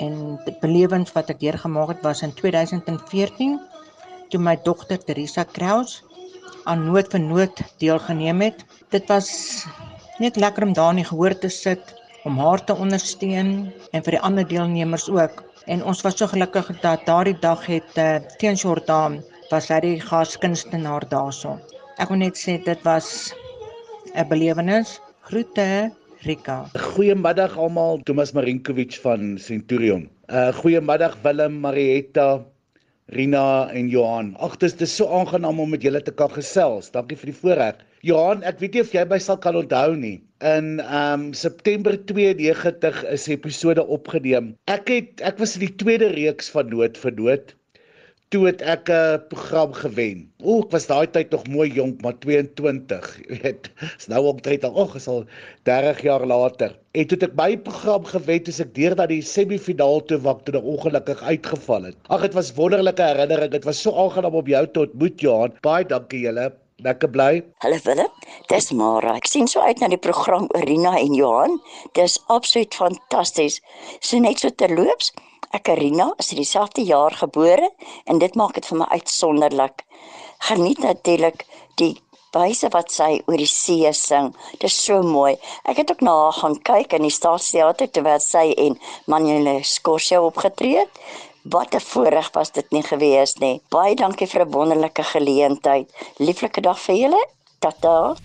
[0.00, 3.58] en belewings wat ek deurgemaak het was in 2014
[4.30, 6.00] toe my dogter Teresa Kraus
[6.64, 8.64] aan nood vir nood deelgeneem het.
[8.90, 9.30] Dit was
[10.18, 13.52] net lekker om daar in die gehoor te sit om haar te ondersteun
[13.92, 15.42] en vir die ander deelnemers ook.
[15.66, 20.00] En ons was so gelukkig dat daardie dag het uh, teen Jordan was hy die
[20.00, 21.58] gaskunstenaar daarso.
[22.00, 23.32] Ek wil net sê dit was
[24.14, 25.00] 'n belewenis.
[25.30, 25.90] Groete
[26.24, 26.66] Rika.
[26.76, 30.08] Goeiemiddag almal, Thomas Marinkovic van Centurion.
[30.28, 32.44] Uh goeiemiddag Willem, Marietta,
[33.06, 34.36] Rina en Johan.
[34.38, 36.90] Ag, dit is so aangenaam om met julle te kan gesels.
[36.90, 37.80] Dankie vir die voorreg.
[38.00, 40.16] Johan, ek weet nie of jy my sal kan onthou nie.
[40.40, 44.54] In ehm um, September 92 is episode opgeneem.
[44.72, 47.52] Ek het ek was in die tweede reeks van Nood vir Nood
[48.30, 50.18] toe het ek 'n program gewen.
[50.38, 53.70] O, ek was daai tyd nog mooi jonk, maar 22, jy weet.
[53.98, 55.24] Is nou omtrent al, ag, is al
[55.66, 56.76] 30 jaar later.
[56.94, 60.62] En toe ek my program gewen, toe ek deur dat die semifinaal toe wak toe
[60.62, 61.98] ongelukkig uitgeval het.
[62.08, 63.50] Ag, dit was wonderlike herinnering.
[63.50, 65.58] Dit was so aangenaam om jou te ontmoet, Johan.
[65.66, 66.52] Baie dankie julle.
[66.80, 67.42] Lekker bly.
[67.60, 68.08] Hallo Willem,
[68.48, 69.12] dis Mara.
[69.20, 71.58] Ek sien so uit na die program Orina en Johan.
[71.98, 73.58] Dis absoluut fantasties.
[74.00, 75.12] So net so terloops,
[75.50, 77.72] Ek Karina is dieselfde jaar gebore
[78.06, 79.82] en dit maak dit vir my uitsonderlik.
[80.46, 81.42] Geniet natuurlik
[81.80, 81.96] die
[82.36, 84.30] wyse wat sy oor die see sing.
[84.52, 85.34] Dit is so mooi.
[85.66, 88.78] Ek het ook na haar gaan kyk in die Staatsteater terwyl sy en
[89.10, 91.02] Manuel Scorsese opgetree het.
[91.42, 93.60] Wat 'n voorreg was dit nie gewees nie.
[93.68, 95.88] Baie dankie vir 'n wonderlike geleentheid.
[96.18, 97.28] Lieflike dag vir julle.
[97.58, 98.16] Tata.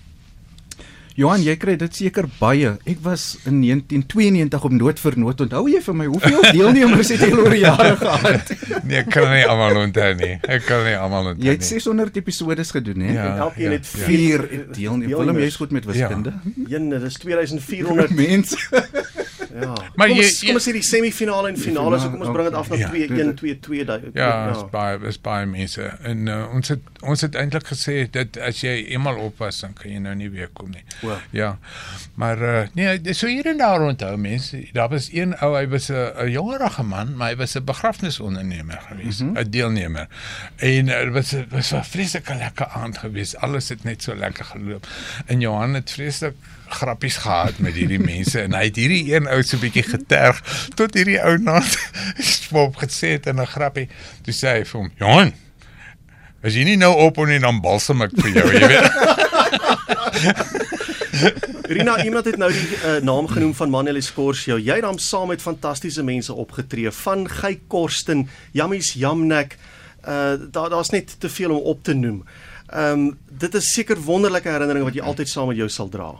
[1.15, 2.73] Johan, jy kry dit seker baie.
[2.84, 5.41] Ek was in 1992 op nood vir nood.
[5.45, 8.51] Onthou jy vir my hoeveel deelnemers het jy oor die jare gehad?
[8.84, 10.34] nee, ek kan nie almal onthou nie.
[10.43, 11.47] Ek kan nie almal onthou nie.
[11.47, 13.13] Jy het 600 episodes gedoen, hè?
[13.13, 14.06] Ja, en elkeen ja, het ja.
[14.06, 15.17] 4 deelnemers.
[15.21, 16.34] Willem, jy's goed met wiskunde.
[16.67, 18.60] Ja, dit is 2400 mense.
[19.62, 19.74] Ja.
[19.96, 22.50] Maar kom jy- ons, kom ons sê die semifinale en finale, so kom ons bring
[22.50, 22.89] dit af na Ja.
[22.89, 24.02] 2-1, 2-2 daai.
[24.13, 25.82] Ja, is baie is baie mense.
[26.02, 29.74] En uh, ons het ons het eintlik gesê dat as jy eenmal op was, dan
[29.74, 30.84] kan jy nou nie weer kom nie.
[31.04, 31.15] O.
[31.32, 31.58] Ja.
[32.15, 34.63] Maar uh, nee, so hier en daar onthou mense.
[34.74, 39.22] Daar was een ou, hy was 'n jongerige man, maar hy was 'n begrafnisondernemer geweest,
[39.22, 39.50] 'n mm -hmm.
[39.52, 40.08] deelnemer.
[40.56, 43.38] En uh, dit was dit was 'n vreeslike lekker aand geweest.
[43.38, 44.88] Alles het net so lekker geloop.
[45.26, 46.34] En Johan het vreeslik
[46.69, 50.41] grappies gehad met hierdie mense en hy het hierdie een ou so bietjie geterg
[50.75, 51.62] tot hierdie ou na
[52.19, 53.89] swop gesê het in 'n grappie.
[54.23, 55.34] Toe sê hy vir hom: "Johan,
[56.43, 58.91] as jy nie nou op en dan balsam ek vir jou, jy weet."
[61.67, 64.58] Rina, iemand het nou die uh, naam genoem van Manuel Escorcio.
[64.60, 69.58] Jy het hom saam met fantastiese mense opgetree, van Gey Korsten, Jammies Jamnek.
[70.06, 72.23] Uh daar daar's net te veel om op te noem.
[72.67, 76.13] Ehm um, dit is seker wonderlike herinneringe wat jy altyd saam met jou sal dra.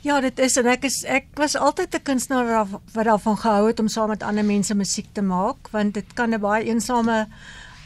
[0.00, 3.80] Ja, dit is en ek is ek was altyd 'n kunstenaar wat- daarvan gehou het
[3.80, 7.26] om saam met ander mense musiek te maak, want dit kan 'n baie eensame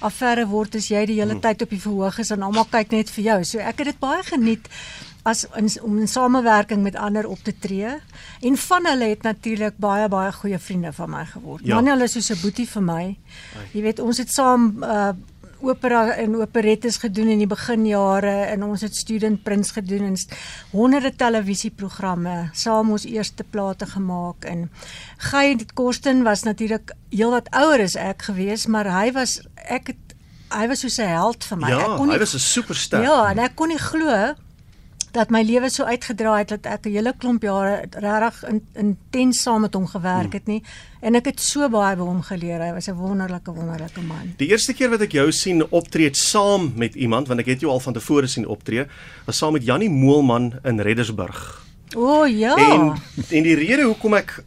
[0.00, 3.10] affære word as jy die hele tyd op die verhoog is en almal kyk net
[3.10, 3.44] vir jou.
[3.44, 4.68] So ek het dit baie geniet
[5.24, 7.98] as in, om in samewerking met ander op te tree.
[8.40, 11.66] En van hulle het natuurlik baie baie goeie vriende van my geword.
[11.66, 11.74] Ja.
[11.74, 13.16] Manuel is soos 'n boetie vir my.
[13.72, 15.10] Jy weet, ons het saam uh
[15.60, 20.16] opera en operettes gedoen in die beginjare en ons het Student Prince gedoen en
[20.72, 24.70] honderde televisieprogramme, saam ons eerste plate gemaak en
[25.30, 30.04] Gey Kosten was natuurlik heelwat ouer as ek gewees, maar hy was ek het
[30.50, 31.68] hy was soos 'n held vir my.
[31.70, 33.02] Ja, ek kon hy nie- was 'n superster.
[33.02, 34.34] Ja, en ek kon nie glo
[35.12, 39.42] dat my lewe so uitgedraai het dat ek 'n hele klomp jare regtig in intens
[39.42, 40.62] saam met hom gewerk het nie
[41.00, 42.60] en ek het so baie by hom geleer.
[42.60, 44.34] Hy was 'n wonderlike wonderlike man.
[44.36, 47.72] Die eerste keer wat ek jou sien optree saam met iemand, want ek het jou
[47.72, 48.86] al van tevore sien optree,
[49.26, 51.66] was saam met Jannie Moelman in Reddersburg.
[51.96, 52.54] O ja.
[52.56, 52.94] En
[53.30, 54.44] en die rede hoekom ek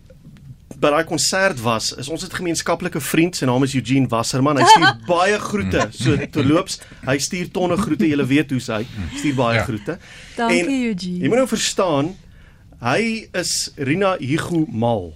[0.82, 4.58] by daai konsert was, is ons het gemeenskaplike vriend, sy naam is Eugene Wasserman.
[4.58, 5.88] Hy stuur baie groete.
[5.94, 8.08] So terloops, hy stuur tonne groete.
[8.10, 8.82] Jy weet hoe hy
[9.20, 9.66] stuur baie Ja.
[9.70, 9.98] groete.
[10.38, 11.22] Dankie, en, Eugene.
[11.22, 12.12] Jy moet nou verstaan,
[12.82, 15.12] hy is Rina Higu mal.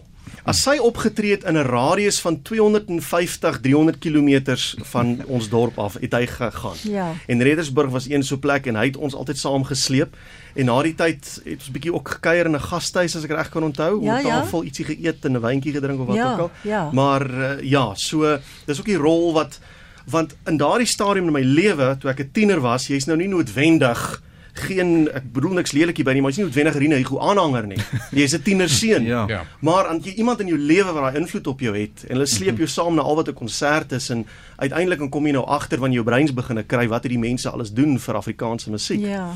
[0.45, 4.55] As sy opgetree het in 'n radius van 250 300 km
[4.93, 6.75] van ons dorp af, het hy gegaan.
[6.83, 7.13] Ja.
[7.27, 10.15] En Reddersburg was een so plek en hy het ons altyd saam gesleep.
[10.55, 13.49] En na die tyd het ons bietjie ook gekuier in 'n gastehuis as ek reg
[13.49, 14.41] kan onthou, Ja, op ja.
[14.41, 16.51] tafel ietsie geëet en 'n wyntjie gedrink of wat Ja, ook al.
[16.61, 16.89] ja.
[16.91, 19.59] Maar uh, ja, so dis ook die rol wat
[20.07, 23.27] want in daardie stadium in my lewe toe ek 'n tiener was, jy's nou nie
[23.27, 24.21] noodwendig
[24.55, 27.79] geen ek bedoel niks lelik hierby nie, maar jy's nie noodwendig Rina Hugo aanhanger nie.
[28.15, 29.03] Jy's 'n tienerseun.
[29.03, 29.25] Ja.
[29.27, 29.41] Ja.
[29.59, 32.25] Maar aan jy iemand in jou lewe wat daai invloed op jou het en hulle
[32.25, 35.45] sleep jou saam na al wat 'n konsert is en uiteindelik dan kom jy nou
[35.45, 38.99] agter wanneer jou breins begin kry wat hierdie mense alles doen vir Afrikaanse musiek.
[38.99, 39.35] Ja.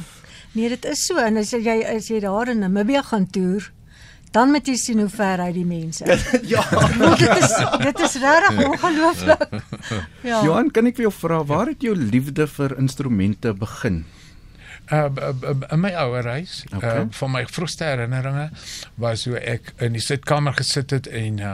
[0.52, 3.72] Nee, dit is so en as jy as jy daar in Namibia gaan toer,
[4.32, 6.06] dan moet jy sien hoe ver hy die mense.
[6.54, 6.64] ja.
[7.18, 7.54] Dit is
[7.84, 9.48] dit is regtig ongelooflik.
[10.24, 10.42] Ja.
[10.46, 14.06] Johan, kan ek vir jou vra waar het jou liefde vir instrumente begin?
[14.90, 15.06] Uh,
[15.70, 16.78] in my ouer huis, okay.
[16.78, 17.02] Okay.
[17.02, 18.48] uh, van my vroegste herinneringe
[18.98, 21.52] was hoe ek in die sitkamer gesit het en uh,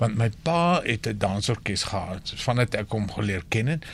[0.00, 3.84] want my pa het 'n dansorkes gehad vandat ek hom geleer ken het,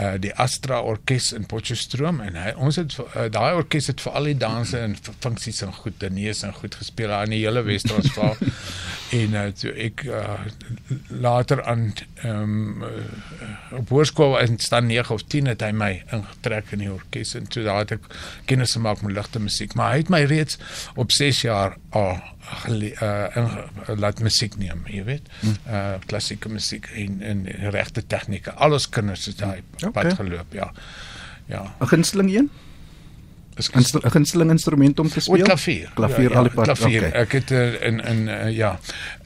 [0.00, 4.12] uh, die Astra Orkees in Potchefstroom en hy ons het uh, daai orkes het vir
[4.12, 7.62] al die danse en funksies en goed Denees en goed gespeel daar in die hele
[7.64, 8.36] Wes-Transvaal
[9.20, 10.38] en uh, toe ek uh,
[11.08, 12.84] later aan ehm um,
[13.72, 17.48] op hoërskool in staan 9 of 10 het hy my ingetrek in die orkes en
[17.48, 18.08] toe daar het ek
[18.44, 20.58] kennis gemaak met ligte musiek maar hy het my reeds
[20.94, 22.18] op 6 jaar al
[22.64, 25.28] gele, uh, in, laat musiek neem jy weet
[25.66, 29.92] uh, klassieke musiek en en regte tegnieke al ons kinders het hy Okay.
[29.92, 30.72] pad geloop ja
[31.46, 32.50] ja 'n gunsteling een?
[33.56, 35.44] is 'n gunsteling instrument om te O, speel?
[35.44, 35.90] klavier.
[35.94, 36.64] Klavier ja, al die pad.
[36.64, 37.06] Klavier.
[37.06, 37.20] Okay.
[37.20, 38.78] Ek het uh, in in uh, ja.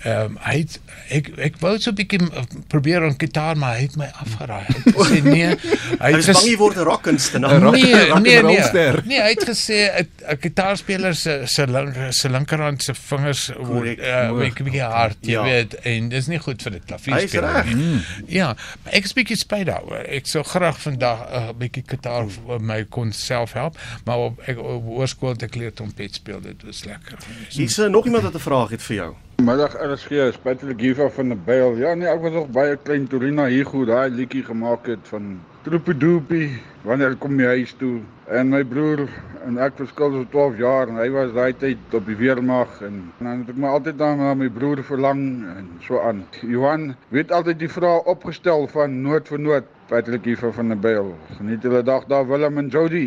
[0.06, 0.74] Ehm um, hy het,
[1.16, 4.64] ek ek wou so 'n bietjie uh, probeer op gitaar maar hy het my afgeraai.
[4.68, 5.48] Hy het gesê nee.
[6.02, 7.58] Hy het is bang jy word 'n rockkunstenaar.
[7.60, 8.60] Rock- Nee, rock nee, nee.
[9.06, 13.66] Nee, hy het gesê 'n 'n gitaarspeler se se link se linkerhand se vingers word
[13.66, 13.98] Korrek.
[13.98, 15.42] uh, bietjie bietjie hard, jy Ja.
[15.42, 18.00] weet, en dis nie goed vir is klavierspeler nie.
[18.28, 20.04] Ja, maar ek is bietjie spyt daaroor.
[20.08, 24.40] Ek sou graag vandag 'n uh, bietjie gitaar vir my kon self help, maar op
[24.46, 27.18] ek op hoërskool het ek leer trompet speel, dit was lekker.
[27.50, 29.14] Hier's nog iemand wat 'n vraag het vir jou.
[29.36, 31.74] Middag RSG, spesifiek hiervan van die Byl.
[31.76, 35.10] Ja nee, ek was nog baie klein toe Rina hier goed daai liedjie gemaak het
[35.12, 35.34] van
[35.66, 36.56] Troepedoopie
[36.88, 37.98] wanneer kom jy huis toe?
[38.32, 39.02] En my broer
[39.44, 42.96] en ek verskil so 12 jaar en hy was daai tyd op die weermag en,
[43.18, 45.22] en dan het ek maar altyd na, na my broer verlang
[45.52, 46.24] en so aan.
[46.40, 51.12] Johan weet altyd die vrae opgestel van noot vir noot, spesifiek hiervan van die Byl.
[51.36, 53.06] Geniet julle dag daar Willem en Jody.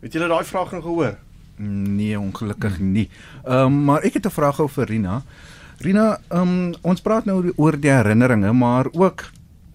[0.00, 1.25] Het julle daai vraag nog gehoor?
[1.58, 3.08] Nee, ongelukkig nie.
[3.44, 5.22] Ehm um, maar ek het 'n vraag oor vir Rina.
[5.78, 9.24] Rina, ehm um, ons praat nou oor- die herinneringe, maar ook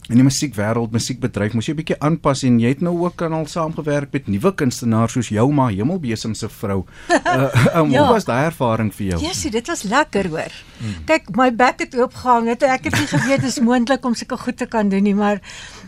[0.09, 3.33] in die musiekwêreld, musiekbedryf, moes jy 'n bietjie aanpas en jy het nou ook aan
[3.33, 6.83] al saamgewerk met nuwe kunstenaars soos jou ma Hemelbesem se vrou.
[7.09, 8.03] Uh, um, Ja.
[8.03, 9.19] Hoe was daai ervaring vir jou?
[9.21, 10.51] Jessie, dit was lekker hoor.
[11.05, 12.47] Kyk, my bek het oopgehang.
[12.47, 15.15] Het, ek het nie geweet dit is moontlik om sulke goed te kan doen nie,
[15.15, 15.39] maar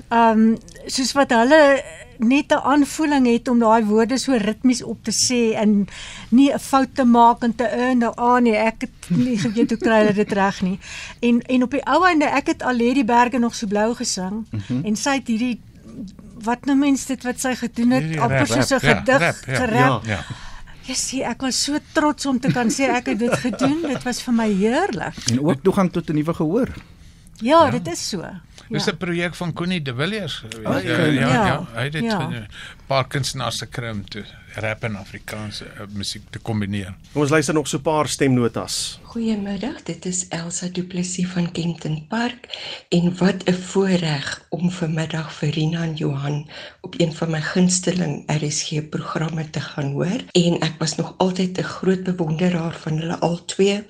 [0.10, 1.84] ehm um, soos wat hulle
[2.24, 5.88] net 'n aanvoeling het om daai woorde so ritmies op te sê en
[6.30, 8.56] nie 'n fout te maak en te in nou aan nie.
[8.56, 10.80] Ek het nie geweet hoe kry hulle dit reg nie.
[11.20, 14.46] En en op die ou einde, ek het al hierdie berge nog so blou gesing
[14.50, 14.86] mm -hmm.
[14.86, 15.60] en sy het hierdie
[16.44, 19.56] wat nou mens dit wat sy gedoen het amper soos 'n ja, gedig ja.
[19.56, 20.06] gerap.
[20.06, 20.26] Ja.
[20.84, 23.86] Ja, sien, ek was so trots om te kan sê ek het dit gedoen.
[23.88, 25.16] Dit was vir my heerlik.
[25.32, 26.74] En ook toegang tot 'n nuwe gehoor.
[27.40, 27.70] Ja, ja.
[27.72, 28.26] dit is so.
[28.70, 28.92] Dis Ja.
[28.92, 30.66] 'n projek van Connie De Villiers gewees.
[30.68, 31.06] Ah, ja, ja.
[31.06, 31.46] ja, Ja.
[31.46, 32.20] ja, hy het dit Ja.
[32.20, 32.40] ja.
[32.40, 32.48] 'n
[32.88, 34.24] paar kunstenaars gekry om te
[34.56, 36.94] rap en Afrikaanse uh, musiek te kombineer.
[37.14, 39.00] Kom ons luister nog so 'n paar stemnotas.
[39.14, 42.48] Goeiemiddag, dit is Elsa Du Plessis van Kempton Park
[42.90, 46.50] en wat 'n voorreg om vanmiddag vir Rina en Johan
[46.82, 51.58] op een van my gunsteling RSG programme te gaan hoor en ek was nog altyd
[51.58, 53.84] 'n groot bewonderaar van hulle albei.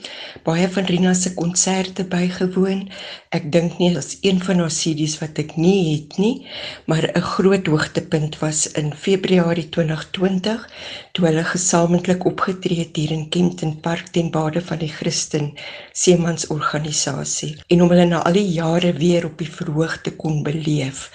[0.43, 2.89] Baie van Rina se konserte bygewoon.
[3.29, 6.47] Ek dink nie as een van haar CD's wat ek nie het nie,
[6.86, 10.69] maar 'n groot hoogtepunt was in Februarie 2020
[11.13, 15.52] toe hulle gesamentlik opgetree het hier in Kempton Park ten bade van die Christen
[15.93, 20.41] Seemans organisasie en om hulle na al die jare weer op die verhoog te kon
[20.47, 21.06] beleef.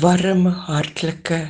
[0.00, 1.42] Warm, hartlike,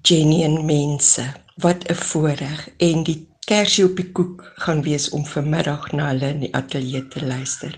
[0.00, 1.26] genuine mense.
[1.60, 6.30] Wat 'n voorreg en die kersie op die koek gaan wees om vanmiddag na hulle
[6.32, 7.74] in die ateljee te luister.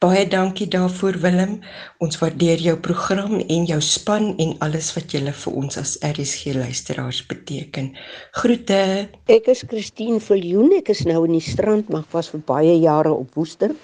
[0.00, 1.58] Baie dankie daarvoor Willem.
[2.00, 6.56] Ons waardeer jou program en jou span en alles wat julle vir ons as RSG
[6.56, 7.92] luisteraars beteken.
[8.40, 8.80] Groete.
[9.28, 10.72] Ek is Christine Viljoen.
[10.80, 13.76] Ek is nou in die strand, maar was vir baie jare op Woester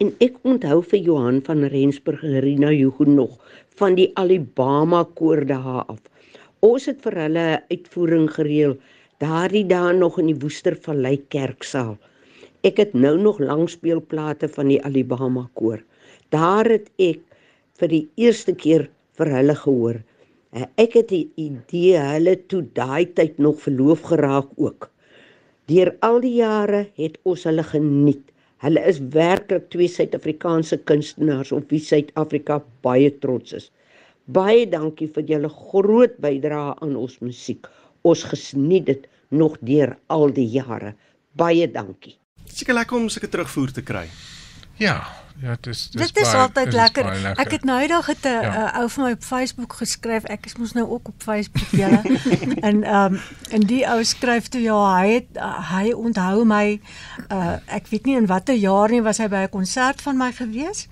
[0.00, 3.36] en ek onthou vir Johan van Rensburg en Rina Hugo nog
[3.76, 6.00] van die Alabama koor daar af.
[6.64, 8.78] Ons het vir hulle uitvoering gereël
[9.22, 11.96] daardie dae nog in die Woestervallei kerksaal.
[12.66, 15.82] Ek het nou nog langspeelplate van die Alabama koor.
[16.34, 17.22] Daar het ek
[17.80, 19.98] vir die eerste keer vir hulle gehoor.
[20.52, 24.90] Eh, Ek het die idee hulle toe daai tyd nog verloof geraak ook.
[25.68, 28.22] Deur al die jare het ons hulle geniet.
[28.64, 33.68] Hulle is werklik twee Suid-Afrikaanse kunstenaars op wie Suid-Afrika baie trots is.
[34.26, 37.68] Baie dankie vir julle groot bydrae aan ons musiek.
[38.08, 40.94] Ons gesniet dit nog deur al die jare.
[41.38, 42.16] Baie dankie.
[42.48, 44.06] Seker lekker om sulke terugvoer te kry.
[44.80, 45.02] Ja,
[45.42, 47.04] ja, dit is dis Dit is baie- altyd dit is lekker.
[47.04, 47.44] lekker.
[47.44, 48.42] Ek het nou eendag 'n Ja.
[48.42, 48.80] ja.
[48.80, 50.24] ou vir my op Facebook geskryf.
[50.24, 52.02] Ek is mos nou ook op Facebook julle.
[52.68, 56.80] en ehm um, en die ou skryf toe ja, hy het uh, hy onthou my
[57.30, 60.32] uh ek weet nie in watter jaar nie was hy by 'n konsert van my
[60.32, 60.88] gewees.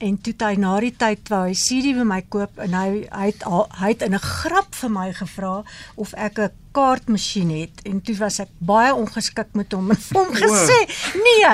[0.00, 3.26] En toe hy na die tyd wou hy CD by my koop en hy hy
[3.30, 3.44] het
[3.80, 5.64] hy het in 'n grap vir my gevra
[5.96, 10.32] of ek 'n kaartmasjien het en toe was ek baie ongeskik met hom en hom
[10.34, 10.78] gesê
[11.26, 11.52] nee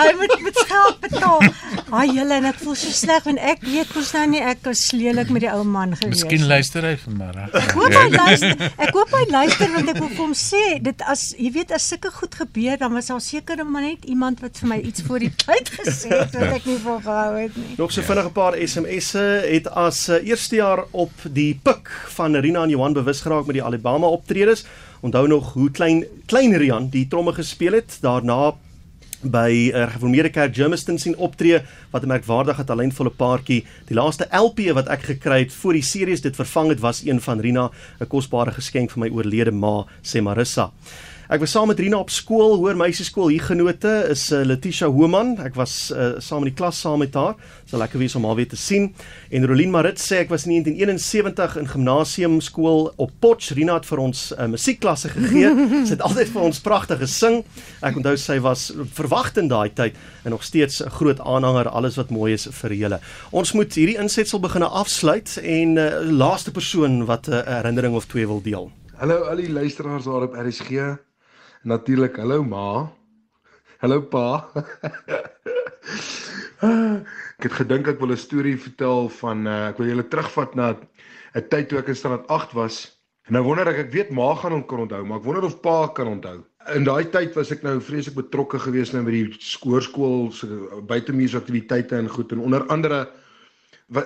[0.00, 1.44] hy moet met geld betaal
[1.92, 4.84] ai julle en ek voel so sleg want ek weet mos nou nie ek was
[4.96, 7.52] lelik met die ou man gewees Miskien luister hy vanmiddag.
[7.62, 8.64] Ek hoop hy luister.
[8.86, 11.86] Ek hoop hy luister want ek wil vir hom sê dit as jy weet as
[11.92, 15.24] sulke goed gebeur dan was daar seker maar net iemand wat vir my iets voor
[15.24, 17.76] die tyd gesê het wat ek nie volgehou het nie.
[17.78, 22.36] Nog so vinnig 'n paar SMS'e het as uh, eerste jaar op die pik van
[22.36, 24.61] Rina en Johan bewus geraak met die Alabama optredes.
[25.00, 27.98] Onthou nog hoe klein klein Rian die tromme gespeel het.
[28.00, 28.54] Daarna
[29.22, 33.64] by 'n uh, gereformeerde kerk Germiston sien optree wat 'n merkwaardige talentvolle paartjie.
[33.86, 37.20] Die laaste LP wat ek gekry het voor die series dit vervang het was een
[37.20, 37.70] van Rina,
[38.00, 40.72] 'n kosbare geskenk vir my oorlede ma, sê Marissa.
[41.32, 43.30] Ek was saam met Rina op skool, hoër meisieskool.
[43.32, 45.30] Hier genote is uh, Letitia Homan.
[45.40, 47.38] Ek was uh, saam in die klas saam met haar.
[47.62, 48.90] Dit sal lekker wees om haar weer te sien.
[49.32, 53.54] En Rolien Marit sê ek was in 1971 in gimnasium skool op Potch.
[53.56, 55.54] Rina het vir ons uh, musiekklasse gegee.
[55.88, 57.38] sy het altyd vir ons pragtig gesing.
[57.80, 58.66] Ek onthou sy was
[58.98, 59.96] verwagtend in daai tyd
[60.28, 62.98] en nog steeds 'n groot aanhanger alles wat mooi is vir julle.
[63.32, 68.04] Ons moet hierdie insetsel begine afsluit en uh, laaste persoon wat 'n uh, herinnering of
[68.04, 68.68] twee wil deel.
[69.00, 71.00] Hallo al die luisteraars daar op RSG.
[71.62, 72.90] Natuurlik, hallo ma.
[73.78, 74.50] Hallo pa.
[77.38, 80.74] ek het gedink ek wil 'n storie vertel van uh, ek wil julle terugvat na
[80.74, 82.98] 'n tyd toe ek in standaard 8 was.
[83.30, 85.60] En nou wonder ek, ek weet ma gaan hom kon onthou, maar ek wonder of
[85.62, 86.42] pa kan onthou.
[86.74, 90.50] In daai tyd was ek nou vreeslik betrokke geweest nou met die skoorskool se
[90.82, 93.06] buitemuursaktiwiteite en goed en onder andere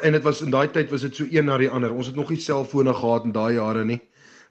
[0.03, 1.88] en dit was in daai tyd was dit so een na die ander.
[1.88, 4.03] Ons het nog nie selfone gehad in daai jare nie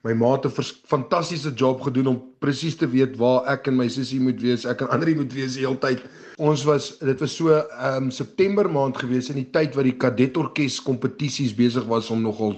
[0.06, 3.88] my ma het 'n fantastiese job gedoen om presies te weet waar ek en my
[3.90, 6.02] sussie moet wees, ek en ander moet wees die hele tyd.
[6.38, 9.98] Ons was dit was so ehm um, September maand gewees in die tyd wat die
[9.98, 12.56] kadetorkes kompetisies besig was om nogal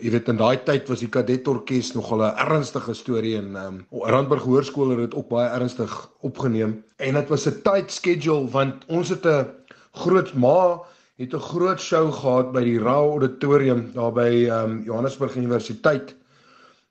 [0.00, 4.02] jy weet in daai tyd was die kadetorkes nogal 'n ernstige storie en ehm um,
[4.14, 8.84] Randburg Hoërskool het dit ook baie ernstig opgeneem en dit was 'n tight schedule want
[8.88, 9.46] ons het 'n
[9.92, 10.80] groot ma
[11.18, 16.14] het 'n groot show gehad by die Rao Auditorium daar by ehm um, Johannesburg Universiteit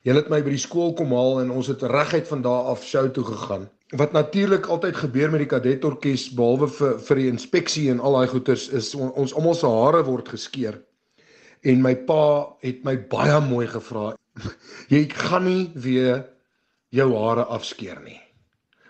[0.07, 2.85] Hulle het my by die skool kom haal en ons het reguit van daar af
[2.88, 3.65] show toe gegaan.
[3.99, 8.29] Wat natuurlik altyd gebeur met die kadetorkes behalwe vir vir die inspeksie en al daai
[8.31, 10.77] goeters is on, ons almal se hare word geskeer.
[11.67, 12.23] En my pa
[12.63, 14.13] het my baie mooi gevra,
[14.93, 16.23] jy gaan nie weer
[16.95, 18.19] jou hare afskeer nie.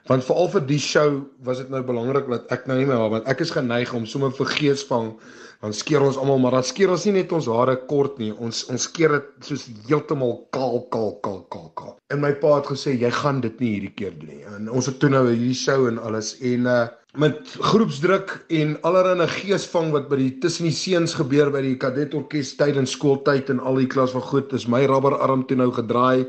[0.10, 1.10] Want veral vir die show
[1.46, 4.34] was dit nou belangrik dat ek nou nie my want ek is geneig om sommer
[4.36, 5.16] vergeetsvang
[5.60, 8.32] dan skeer ons almal maar dan skeer ons nie net ons hare kort nie.
[8.32, 11.98] Ons ons skeer dit soos heeltemal kaal kaal kaal kaal kaal.
[12.14, 14.46] En my pa het gesê jy gaan dit nie hierdie keer doen nie.
[14.48, 16.38] En ons het toe nou hierdie show en alles.
[16.40, 16.86] En uh
[17.18, 22.52] met groepsdruk en allerlei geesvang wat by die tussen die seuns gebeur by die kadetorkes
[22.60, 26.28] tydens skooltyd en al die klas van goed is my rubberarm toe nou gedraai.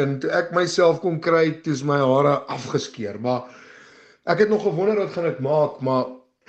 [0.00, 3.20] En toe ek myself kon kry toe is my hare afgeskeer.
[3.20, 3.44] Maar
[4.24, 5.82] ek het nog gewonder wat gaan ek maak?
[5.84, 6.08] Maar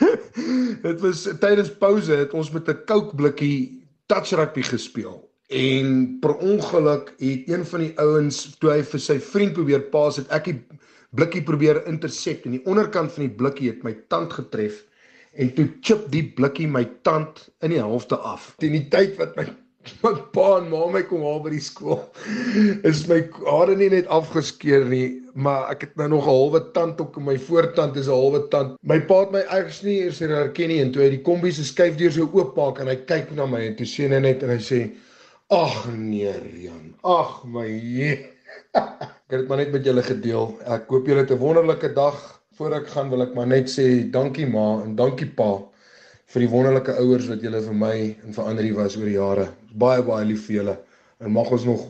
[0.87, 5.19] dit was tydens pouse het ons met 'n Coke blikkie touch rugby gespeel.
[5.51, 10.15] En per ongeluk het een van die ouens toe hy vir sy vriend probeer pas
[10.17, 10.59] het ek die
[11.11, 14.85] blikkie probeer intercept en die onderkant van die blikkie het my tand getref
[15.35, 18.53] en toe chip die blikkie my tand in die helfte af.
[18.59, 19.47] Teen die tyd wat my
[20.03, 22.03] my pa en ma my kom haal by die skool.
[22.87, 27.01] Is my hare nie net afgeskeer nie, maar ek het nou nog 'n halwe tand
[27.01, 28.77] ook in my voortand is 'n halwe tand.
[28.81, 31.63] My pa het my eers nie eers herken nie en toe hy die kombies se
[31.63, 34.59] skuifdeur so oopmaak en hy kyk na my en toe sien hy net en hy
[34.59, 34.91] sê:
[35.49, 36.95] "Ag nee, Rian.
[37.03, 38.29] Ag my jee."
[38.75, 40.57] ek het dit maar net met julle gedeel.
[40.65, 42.41] Ek hoop julle het 'n wonderlike dag.
[42.55, 45.61] Voor ek gaan wil ek maar net sê dankie ma en dankie pa
[46.33, 49.47] vir die wonderlike ouers wat julle vir my en vir ander was oor die jare.
[49.73, 50.77] Baie baie lief vir julle
[51.19, 51.87] en mag ons nog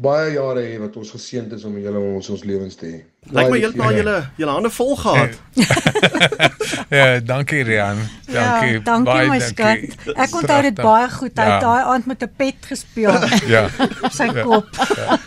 [0.00, 2.98] baie jare hê wat ons geseënd is om julle in ons ons lewens te hê.
[3.36, 5.38] Lyk my heeltemal julle julle hande vol gehad.
[6.98, 8.00] ja, dankie Rian.
[8.26, 8.78] Dankie.
[8.78, 9.96] Ja, dankie baie my skat.
[10.14, 11.34] Ek onthou dit baie goed.
[11.36, 11.60] Hy het ja.
[11.64, 13.16] daai aand met 'n pet gespeel.
[13.54, 13.66] ja.
[14.08, 14.68] Sy kop.
[14.96, 15.18] Ja.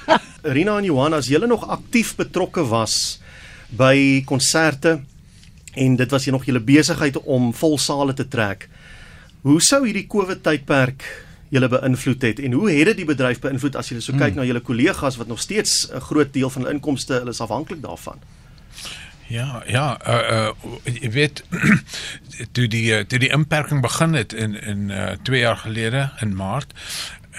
[0.43, 3.19] Rina en Johan, as julle nog aktief betrokke was
[3.69, 4.99] by konserte
[5.73, 8.67] en dit was jy nog julle besigheid om vol sale te trek.
[9.43, 11.05] Hoe sou hierdie COVID tydperk
[11.53, 14.41] julle beïnvloed het en hoe het dit die bedryf beïnvloed as jy so kyk hmm.
[14.41, 17.81] na julle kollegas wat nog steeds 'n groot deel van hulle inkomste hulle is afhanklik
[17.81, 18.21] daarvan?
[19.27, 21.43] Ja, ja, uh uh jy weet
[22.55, 26.73] toe die toe die inperking begin het in in uh 2 jaar gelede in Maart,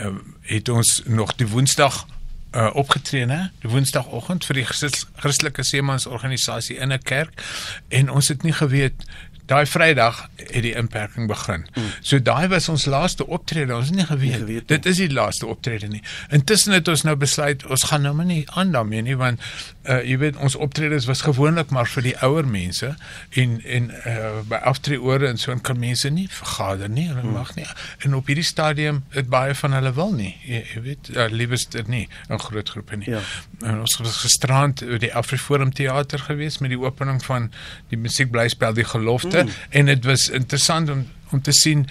[0.00, 2.06] uh, het ons nog die Woensdag
[2.54, 7.42] uh, opgetree hè, die Woensdagoggend vir die Christelike Seemansorganisasie in 'n kerk
[7.88, 9.06] en ons het nie geweet
[9.46, 11.66] daai Vrydag het die inperking begin.
[11.74, 11.90] Mm.
[12.00, 13.74] So daai was ons laaste optrede.
[13.76, 16.02] Ons het nie geweet, nie geweet dit is die laaste optrede nie.
[16.34, 19.42] Intussen het ons nou besluit ons gaan nou maar nie aan daarmee nie want
[19.84, 22.94] uh jy weet ons optredes was gewoonlik maar vir die ouer mense
[23.42, 27.08] en en uh by aftreeore en so en kan mense nie vergader nie.
[27.08, 27.36] Hulle mm.
[27.36, 27.66] mag nie.
[28.06, 30.32] En op hierdie stadium het baie van hulle wil nie.
[30.48, 33.10] Jy, jy weet uh, liewes dit nie in groot groepe nie.
[33.10, 33.20] Ja.
[33.64, 37.50] En ons was gisterand by die Afriforum teater gewees met die opening van
[37.92, 39.50] die musiekblyspel die gelofte mm.
[39.70, 41.88] en dit was interessant om om te sien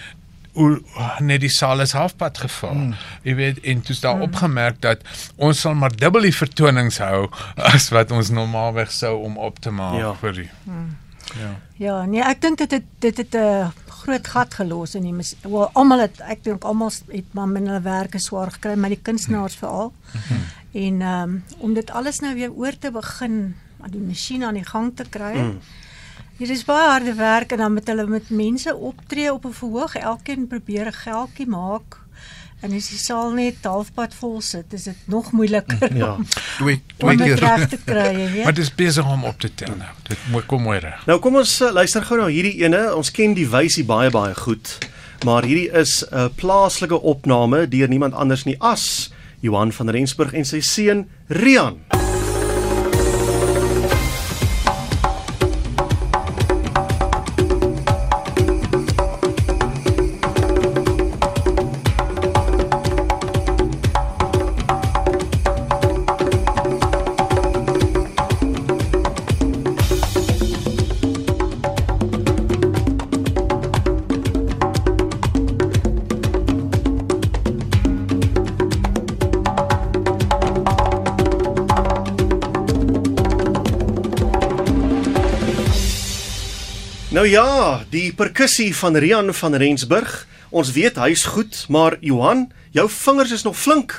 [0.53, 0.81] hoe
[1.19, 2.73] net die saal is halfpad geval.
[2.73, 2.95] Mm.
[3.25, 4.27] Jy weet en toe is daar mm.
[4.29, 5.01] opgemerk dat
[5.35, 7.25] ons sal maar dubbel die vertonings hou
[7.73, 10.13] as wat ons normaalweg sou om op te maak ja.
[10.21, 10.49] vir die.
[10.63, 10.91] Mm.
[11.39, 11.49] Ja.
[11.81, 13.71] Ja, nee, ek dink dit het dit het 'n
[14.03, 17.81] groot gat gelos in die wel almal het ek dink almal het maar met hulle
[17.81, 19.93] werke swaar gekry, maar die kunstenaars veral.
[20.13, 20.43] Mm -hmm.
[20.73, 23.55] En ehm um, om dit alles nou weer oor te begin,
[23.89, 25.33] die masjien aan die gang te kry.
[25.37, 25.59] Mm.
[26.37, 29.95] Dit is baie harde werk en dan met hulle met mense optree op 'n verhoog,
[29.95, 31.99] elkeen probeer 'n geldjie maak.
[32.59, 35.95] En as die saal net halfpad vol sit, is dit nog moeiliker.
[35.95, 36.17] Ja.
[36.57, 38.43] Twee twee keer te kry, ja.
[38.43, 39.89] Maar dit is besig om op te tel nou.
[40.07, 41.05] Dit moet kom weer reg.
[41.05, 42.95] Nou kom ons uh, luister gou na hierdie ene.
[42.95, 44.77] Ons ken die wysie baie baie goed.
[45.25, 50.33] Maar hierdie is 'n uh, plaaslike opname deur niemand anders nie as Johan van Rensburg
[50.33, 52.02] en sy seun Rian.
[87.13, 90.23] Nou ja, die perkussie van Rian van Rensburg.
[90.49, 93.93] Ons weet hy's goed, maar Johan, jou vingers is nog flink.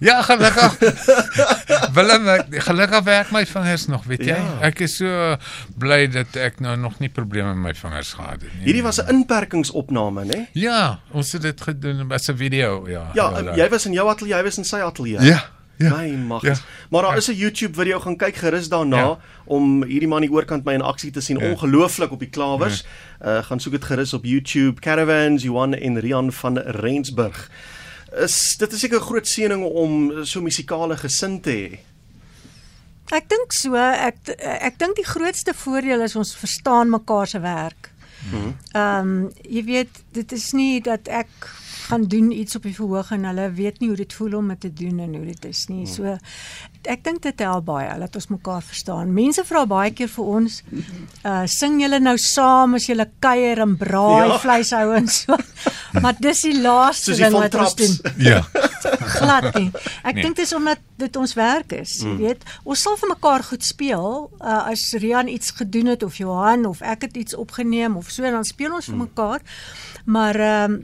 [0.00, 0.78] Ja, gelukkig.
[1.96, 4.38] Willem, gelukkig werk my vingers nog, weet jy?
[4.40, 4.56] Ja.
[4.70, 5.36] Ek is so
[5.76, 8.64] bly dat ek nou nog nie probleme met my vingers gehad het nie.
[8.64, 10.40] Hierdie was 'n inperkingsopname, né?
[10.56, 13.10] Ja, ons het dit gedoen as 'n video, ja.
[13.12, 15.20] Ja, jy was in jou ateljee, jy was in sy ateljee.
[15.20, 15.44] Ja.
[15.82, 15.96] Ja.
[15.96, 16.42] My mag.
[16.42, 16.56] Ja.
[16.90, 19.18] Maar daar is 'n YouTube video gaan kyk gerus daarna ja.
[19.44, 21.38] om hierdie man hier oorkant my in aksie te sien.
[21.38, 21.50] Ja.
[21.50, 22.84] Ongelooflik op die klawers.
[23.20, 23.38] Ja.
[23.38, 27.50] Uh gaan soek dit gerus op YouTube Caravans Johan en Rian van Rensburg.
[28.16, 31.78] Is dit is seker 'n groot seëning om so musikale gesin te hê.
[33.12, 33.74] Ek dink so.
[33.76, 37.92] Ek ek dink die grootste voordeel is ons verstaan mekaar se werk.
[38.30, 38.52] Mhm.
[38.72, 41.28] Ehm um, jy weet dit is nie dat ek
[41.88, 44.60] gaan doen iets op die verhoog en hulle weet nie hoe dit voel om dit
[44.60, 45.86] te doen en hoe dit is nie.
[45.86, 46.16] So
[46.90, 49.12] ek dink dit help baie dat ons mekaar verstaan.
[49.14, 50.58] Mense vra baie keer vir ons,
[51.22, 54.38] uh sing julle nou saam as julle kuier en braai ja.
[54.42, 55.38] vleis hou en so.
[56.02, 57.98] Maar dis die laaste ding wat ons doen.
[58.32, 58.40] Ja.
[59.18, 59.68] Glad nie.
[60.02, 60.22] Ek nee.
[60.24, 62.20] dink dit is omdat dit ons werk is, jy mm.
[62.22, 62.46] weet.
[62.64, 64.08] Ons sal vir mekaar goed speel
[64.40, 68.24] uh as Rian iets gedoen het of Johan of ek het iets opgeneem of so
[68.24, 69.06] dan speel ons vir mm.
[69.10, 69.46] mekaar.
[70.04, 70.80] Maar ehm um,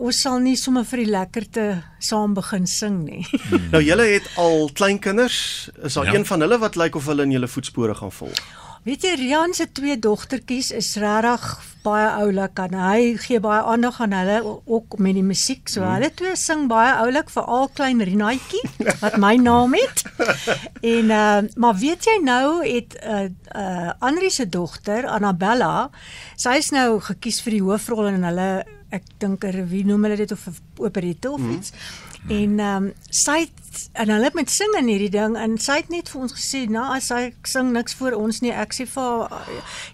[0.00, 1.66] ons sal nie sommer vir die lekkerte
[2.00, 3.24] saam begin sing nie.
[3.50, 3.68] Hmm.
[3.74, 6.16] nou julle het al kleinkinders, is daar ja.
[6.16, 8.40] een van hulle wat lyk of hulle in julle voetspore gaan volg?
[8.80, 11.42] Weet jy Rian se twee dogtertjies is regtig
[11.84, 15.68] baie oulik en hy gee baie aandag aan hulle ook met die musiek.
[15.68, 15.98] So hmm.
[15.98, 18.62] hulle twee sing baie oulik vir al klein Rinaatjie
[19.02, 20.04] wat my naam het.
[20.94, 25.90] en uh maar weet jy nou het 'n uh, uh Andri se dogter Annabella,
[26.36, 30.16] sy is nou gekies vir die hoofrol in hulle ek dink 'n revue noem hulle
[30.16, 31.50] dit of 'n operette of mhm.
[31.50, 31.70] iets.
[31.70, 32.30] Mm.
[32.30, 35.76] En ehm um, sy het, en hulle het met sing in hierdie ding en sy
[35.80, 38.86] het net vir ons gesê, "Nou as sy sing niks vir ons nie, ek sê
[38.86, 39.28] vir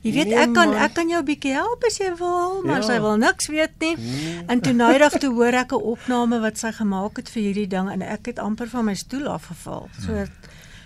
[0.03, 0.77] jy weet nee, ek kan man.
[0.77, 2.87] ek kan jou 'n bietjie help as jy wil, maar ja.
[2.87, 4.43] sy wil niks weet nie." Nee.
[4.49, 7.91] En toe noudag toe hoor ek 'n opname wat sy gemaak het vir hierdie ding
[7.91, 9.89] en ek het amper van my stoel afgeval.
[10.01, 10.29] So mm.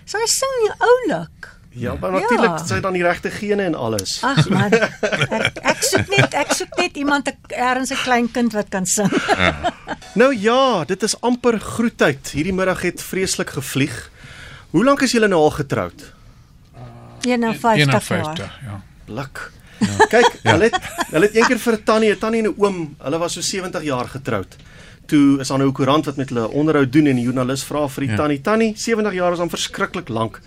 [0.05, 1.60] sy sing oulik.
[1.73, 2.65] Ja, maar natuurlik ja.
[2.67, 4.17] sy dan die regte gene en alles.
[4.27, 4.73] Ag man.
[4.75, 9.11] Ek, ek soek net ek soek net iemand eers 'n klein kind wat kan sing.
[10.19, 12.31] Nou ja, dit is amper groetyd.
[12.35, 14.11] Hierdie middag het vreeslik gevlieg.
[14.75, 16.03] Hoe lank is julle nou al getroud?
[16.75, 16.81] Uh,
[17.23, 18.59] 51 jaar.
[18.63, 18.81] Ja.
[19.05, 19.51] Blik.
[19.79, 20.07] Ja.
[20.11, 20.51] Kyk, ja.
[20.51, 20.75] hulle het
[21.13, 23.83] hulle het eendag vir 'n tannie, 'n tannie en 'n oom, hulle was so 70
[23.83, 24.55] jaar getroud.
[25.05, 27.87] Toe is daar nou 'n koerant wat met hulle onderhoud doen en die joernalis vra
[27.87, 28.15] vir die ja.
[28.15, 30.41] tannie, tannie, 70 jaar is dan verskriklik lank.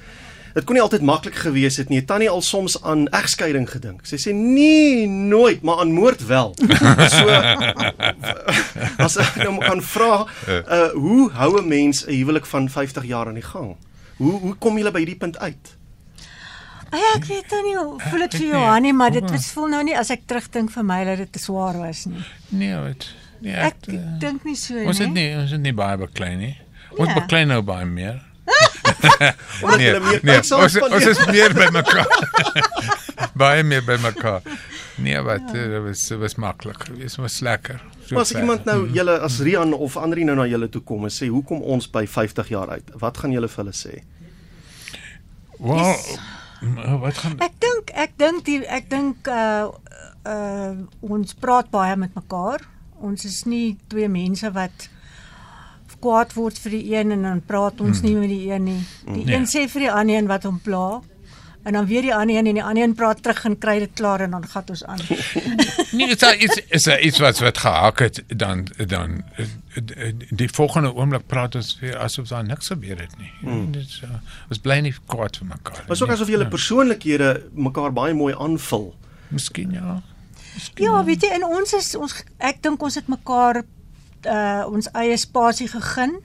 [0.54, 2.04] Dit kon nie altyd maklik gewees het nie.
[2.06, 4.04] Tannie al soms aan egskeiding gedink.
[4.06, 6.54] Sy sê nee, nooit, maar aan moord wel.
[7.16, 7.26] so
[9.02, 10.12] as ek nou kan vra,
[10.48, 13.74] uh hoe hou 'n mens 'n huwelik van 50 jaar aan die gang?
[14.16, 15.74] Hoe hoe kom jy by hierdie punt uit?
[16.94, 19.66] Ja, ek weet nou nie hoe voel dit vir Johan nie, maar dit was voel
[19.72, 22.22] nou nie as ek terugdink vir my dat dit te swaar was nie.
[22.48, 23.08] Nee, wat?
[23.42, 24.86] Nee, ek ek uh, dink nie so nie.
[24.86, 26.54] Ons het nie ons het nie baie beklei nie.
[26.94, 27.18] Ons ja.
[27.18, 28.22] beklei nou baie meer.
[29.78, 32.08] nee, meer nee, ons, ons is meer by mekaar.
[33.42, 34.42] baie meer by mekaar.
[34.96, 35.52] Nee, wat ja.
[35.52, 36.86] dit was dit was maklik.
[36.98, 37.82] Dit was lekker.
[38.06, 38.94] So as iemand nou mhm.
[38.94, 42.04] julle as Rian of ander nou na julle toe kom en sê hoekom ons by
[42.06, 43.94] 50 jaar uit, wat gaan julle vir hulle sê?
[45.58, 46.18] Wel, yes.
[47.00, 49.72] wat gaan Ek dink ek dink die ek dink uh
[50.24, 52.62] uh ons praat baie met mekaar.
[53.04, 54.88] Ons is nie twee mense wat
[56.04, 58.08] kwaad word vir die een en dan praat ons hmm.
[58.08, 58.78] nie met die een nie.
[59.08, 59.34] Die nee.
[59.34, 61.00] een sê vir die ander een wat hom pla
[61.64, 63.92] en dan weer die ander een en die ander een praat terug en kry dit
[63.96, 65.00] klaar en dan gaan ons aan.
[65.96, 69.22] nee, dit is is iets wat wat gehak het dan dan
[70.30, 73.32] die volgende oomblik praat ons weer asof daar niks gebeur het nie.
[73.40, 73.72] Hmm.
[73.72, 74.10] Dit is uh,
[74.48, 75.84] ons bly nie kwaad vir mekaar.
[75.88, 76.52] Maar ook asof julle ja.
[76.52, 78.92] persoonlikhede mekaar baie mooi aanvul.
[79.28, 80.02] Miskien ja.
[80.54, 83.64] Miskien, ja, weet jy, en ons is ons ek dink ons het mekaar
[84.26, 86.20] uh ons eie spasie gegee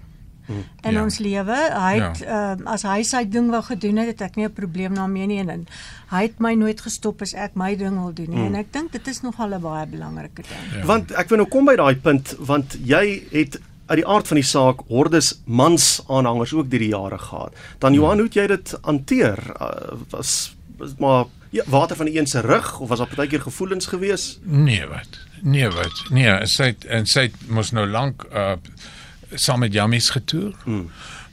[0.81, 1.03] in ja.
[1.03, 1.57] ons lewe.
[1.73, 2.41] Hy het ja.
[2.57, 5.39] uh, as hy sy ding wou gedoen het, het ek nie 'n probleem daarmee nie
[5.39, 5.67] en
[6.09, 8.37] hy het my nooit gestop as ek my ding wil doen nie.
[8.37, 8.53] Hmm.
[8.53, 10.65] En ek dink dit is nogal 'n baie belangrike ding.
[10.73, 10.85] Ja.
[10.85, 14.37] Want ek wil nou kom by daai punt want jy het uit die aard van
[14.37, 17.53] die saak hordes mans aanhangers ook deur die jare gehad.
[17.79, 19.37] Dan Johan, hoe het jy dit hanteer?
[19.61, 23.41] Uh, was, was maar ja, water van die een se rug of was daar partykeer
[23.41, 24.39] gevoelens gewees?
[24.43, 25.28] Nee, wat?
[25.41, 26.03] Nee, wat?
[26.09, 28.55] Nee, sy het, en sy het mos nou lank uh
[29.29, 30.55] saam met Jammies getoer.
[30.63, 30.87] Hmm.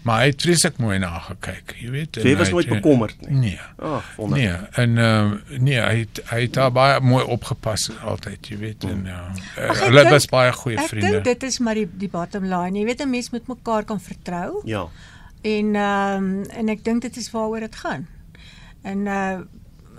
[0.07, 2.19] Maar hy het vreeslik mooi na gekyk, jy weet.
[2.23, 3.39] Jy was nooit bekommerd nie.
[3.41, 3.57] Nee.
[3.83, 4.45] Ag, wonderlik.
[4.45, 8.87] Nee, en uh, nee, hy het, hy het daar baie mooi opgepas altyd, jy weet.
[8.87, 9.25] En ja,
[9.59, 11.09] uh, hulle was baie goeie ek vriende.
[11.09, 12.79] Ek dink dit is maar die die bottom line.
[12.79, 14.63] Jy weet 'n mens moet mekaar kan vertrou.
[14.65, 14.87] Ja.
[15.43, 18.07] En ehm um, en ek dink dit is waaroor dit gaan.
[18.83, 19.39] En uh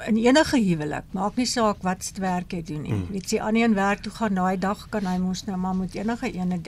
[0.05, 2.93] in enige huwelik, maak nie saak wat se werk jy doen nie.
[2.93, 3.07] Hmm.
[3.11, 5.95] Weet jy, aan een werk toe gaan daai dag kan hy mos nou maar met
[5.95, 6.61] enige ene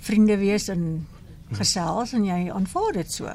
[0.00, 1.06] vriende wees en
[1.52, 3.32] gesels en jy aanvaar dit so.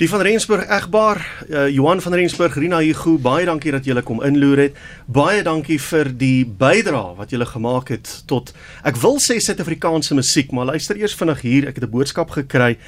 [0.00, 1.18] Die van Rensburg egbaar,
[1.50, 4.78] uh, Johan van Rensburg, Rina Hugo, baie dankie dat julle kom inloer het.
[5.04, 8.54] Baie dankie vir die bydrae wat julle gemaak het tot
[8.88, 12.78] ek wil sê Suid-Afrikaanse musiek, maar luister eers vinnig hier, ek het 'n boodskap gekry.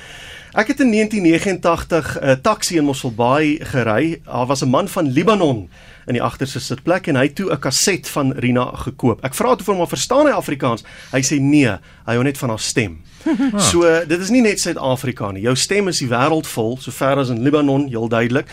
[0.53, 4.21] Ek het in 1989 'n uh, taxi in Mosselbaai gery.
[4.25, 5.71] Daar was 'n man van Libanon
[6.07, 9.25] in die agterste sitplek en hy het toe 'n kaset van Rina gekoop.
[9.25, 10.85] Ek vra toe vir hom of verstaan hy Afrikaans.
[11.13, 13.01] Hy sê nee, hy hou net van haar stem.
[13.71, 15.43] so dit is nie net Suid-Afrika nie.
[15.43, 18.47] Jou stem is die wêreld vol, sover as in Libanon, heel duidelik.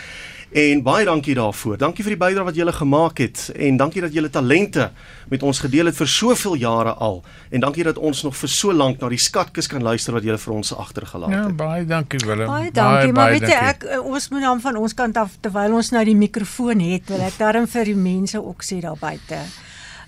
[0.51, 1.77] En baie dankie daarvoor.
[1.77, 4.87] Dankie vir die bydrae wat julle gemaak het en dankie dat julle talente
[5.29, 7.21] met ons gedeel het vir soveel jare al.
[7.53, 10.39] En dankie dat ons nog vir so lank na die skatkis kan luister wat julle
[10.41, 11.53] vir ons agtergelaat ja, het.
[11.53, 12.49] Ja, baie dankie Willem.
[12.49, 15.37] Baie dankie, baie, maar weet jy ek eh, ons moet dan van ons kant af
[15.41, 18.97] terwyl ons nou die mikrofoon het, wil ek daarom vir die mense ook sê daar
[18.99, 19.45] buite.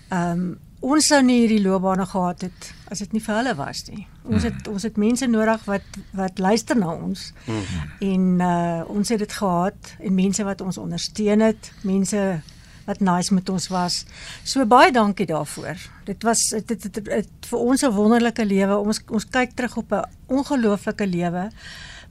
[0.10, 0.52] Ehm um,
[0.82, 4.06] ons sou nie hierdie loopbane gehad het as dit nie vir hulle was nie.
[4.28, 4.72] Ons het mm.
[4.74, 7.28] ons het mense nodig wat wat luister na ons.
[7.46, 7.84] Mm.
[8.08, 12.42] En uh ons het dit gehad en mense wat ons ondersteun het, mense
[12.86, 14.02] wat nice met ons was.
[14.44, 15.78] So baie dankie daarvoor.
[16.10, 18.78] Dit was dit het, het, het, het vir ons 'n wonderlike lewe.
[18.78, 21.50] Ons ons kyk terug op 'n ongelooflike lewe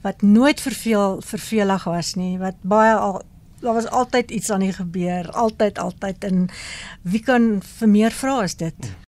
[0.01, 3.21] wat nooit verveel vervelig was nie, wat baie al
[3.61, 6.49] daar was altyd iets aan die gebeur, altyd altyd en
[7.01, 8.91] wie kan vir meer vra as dit?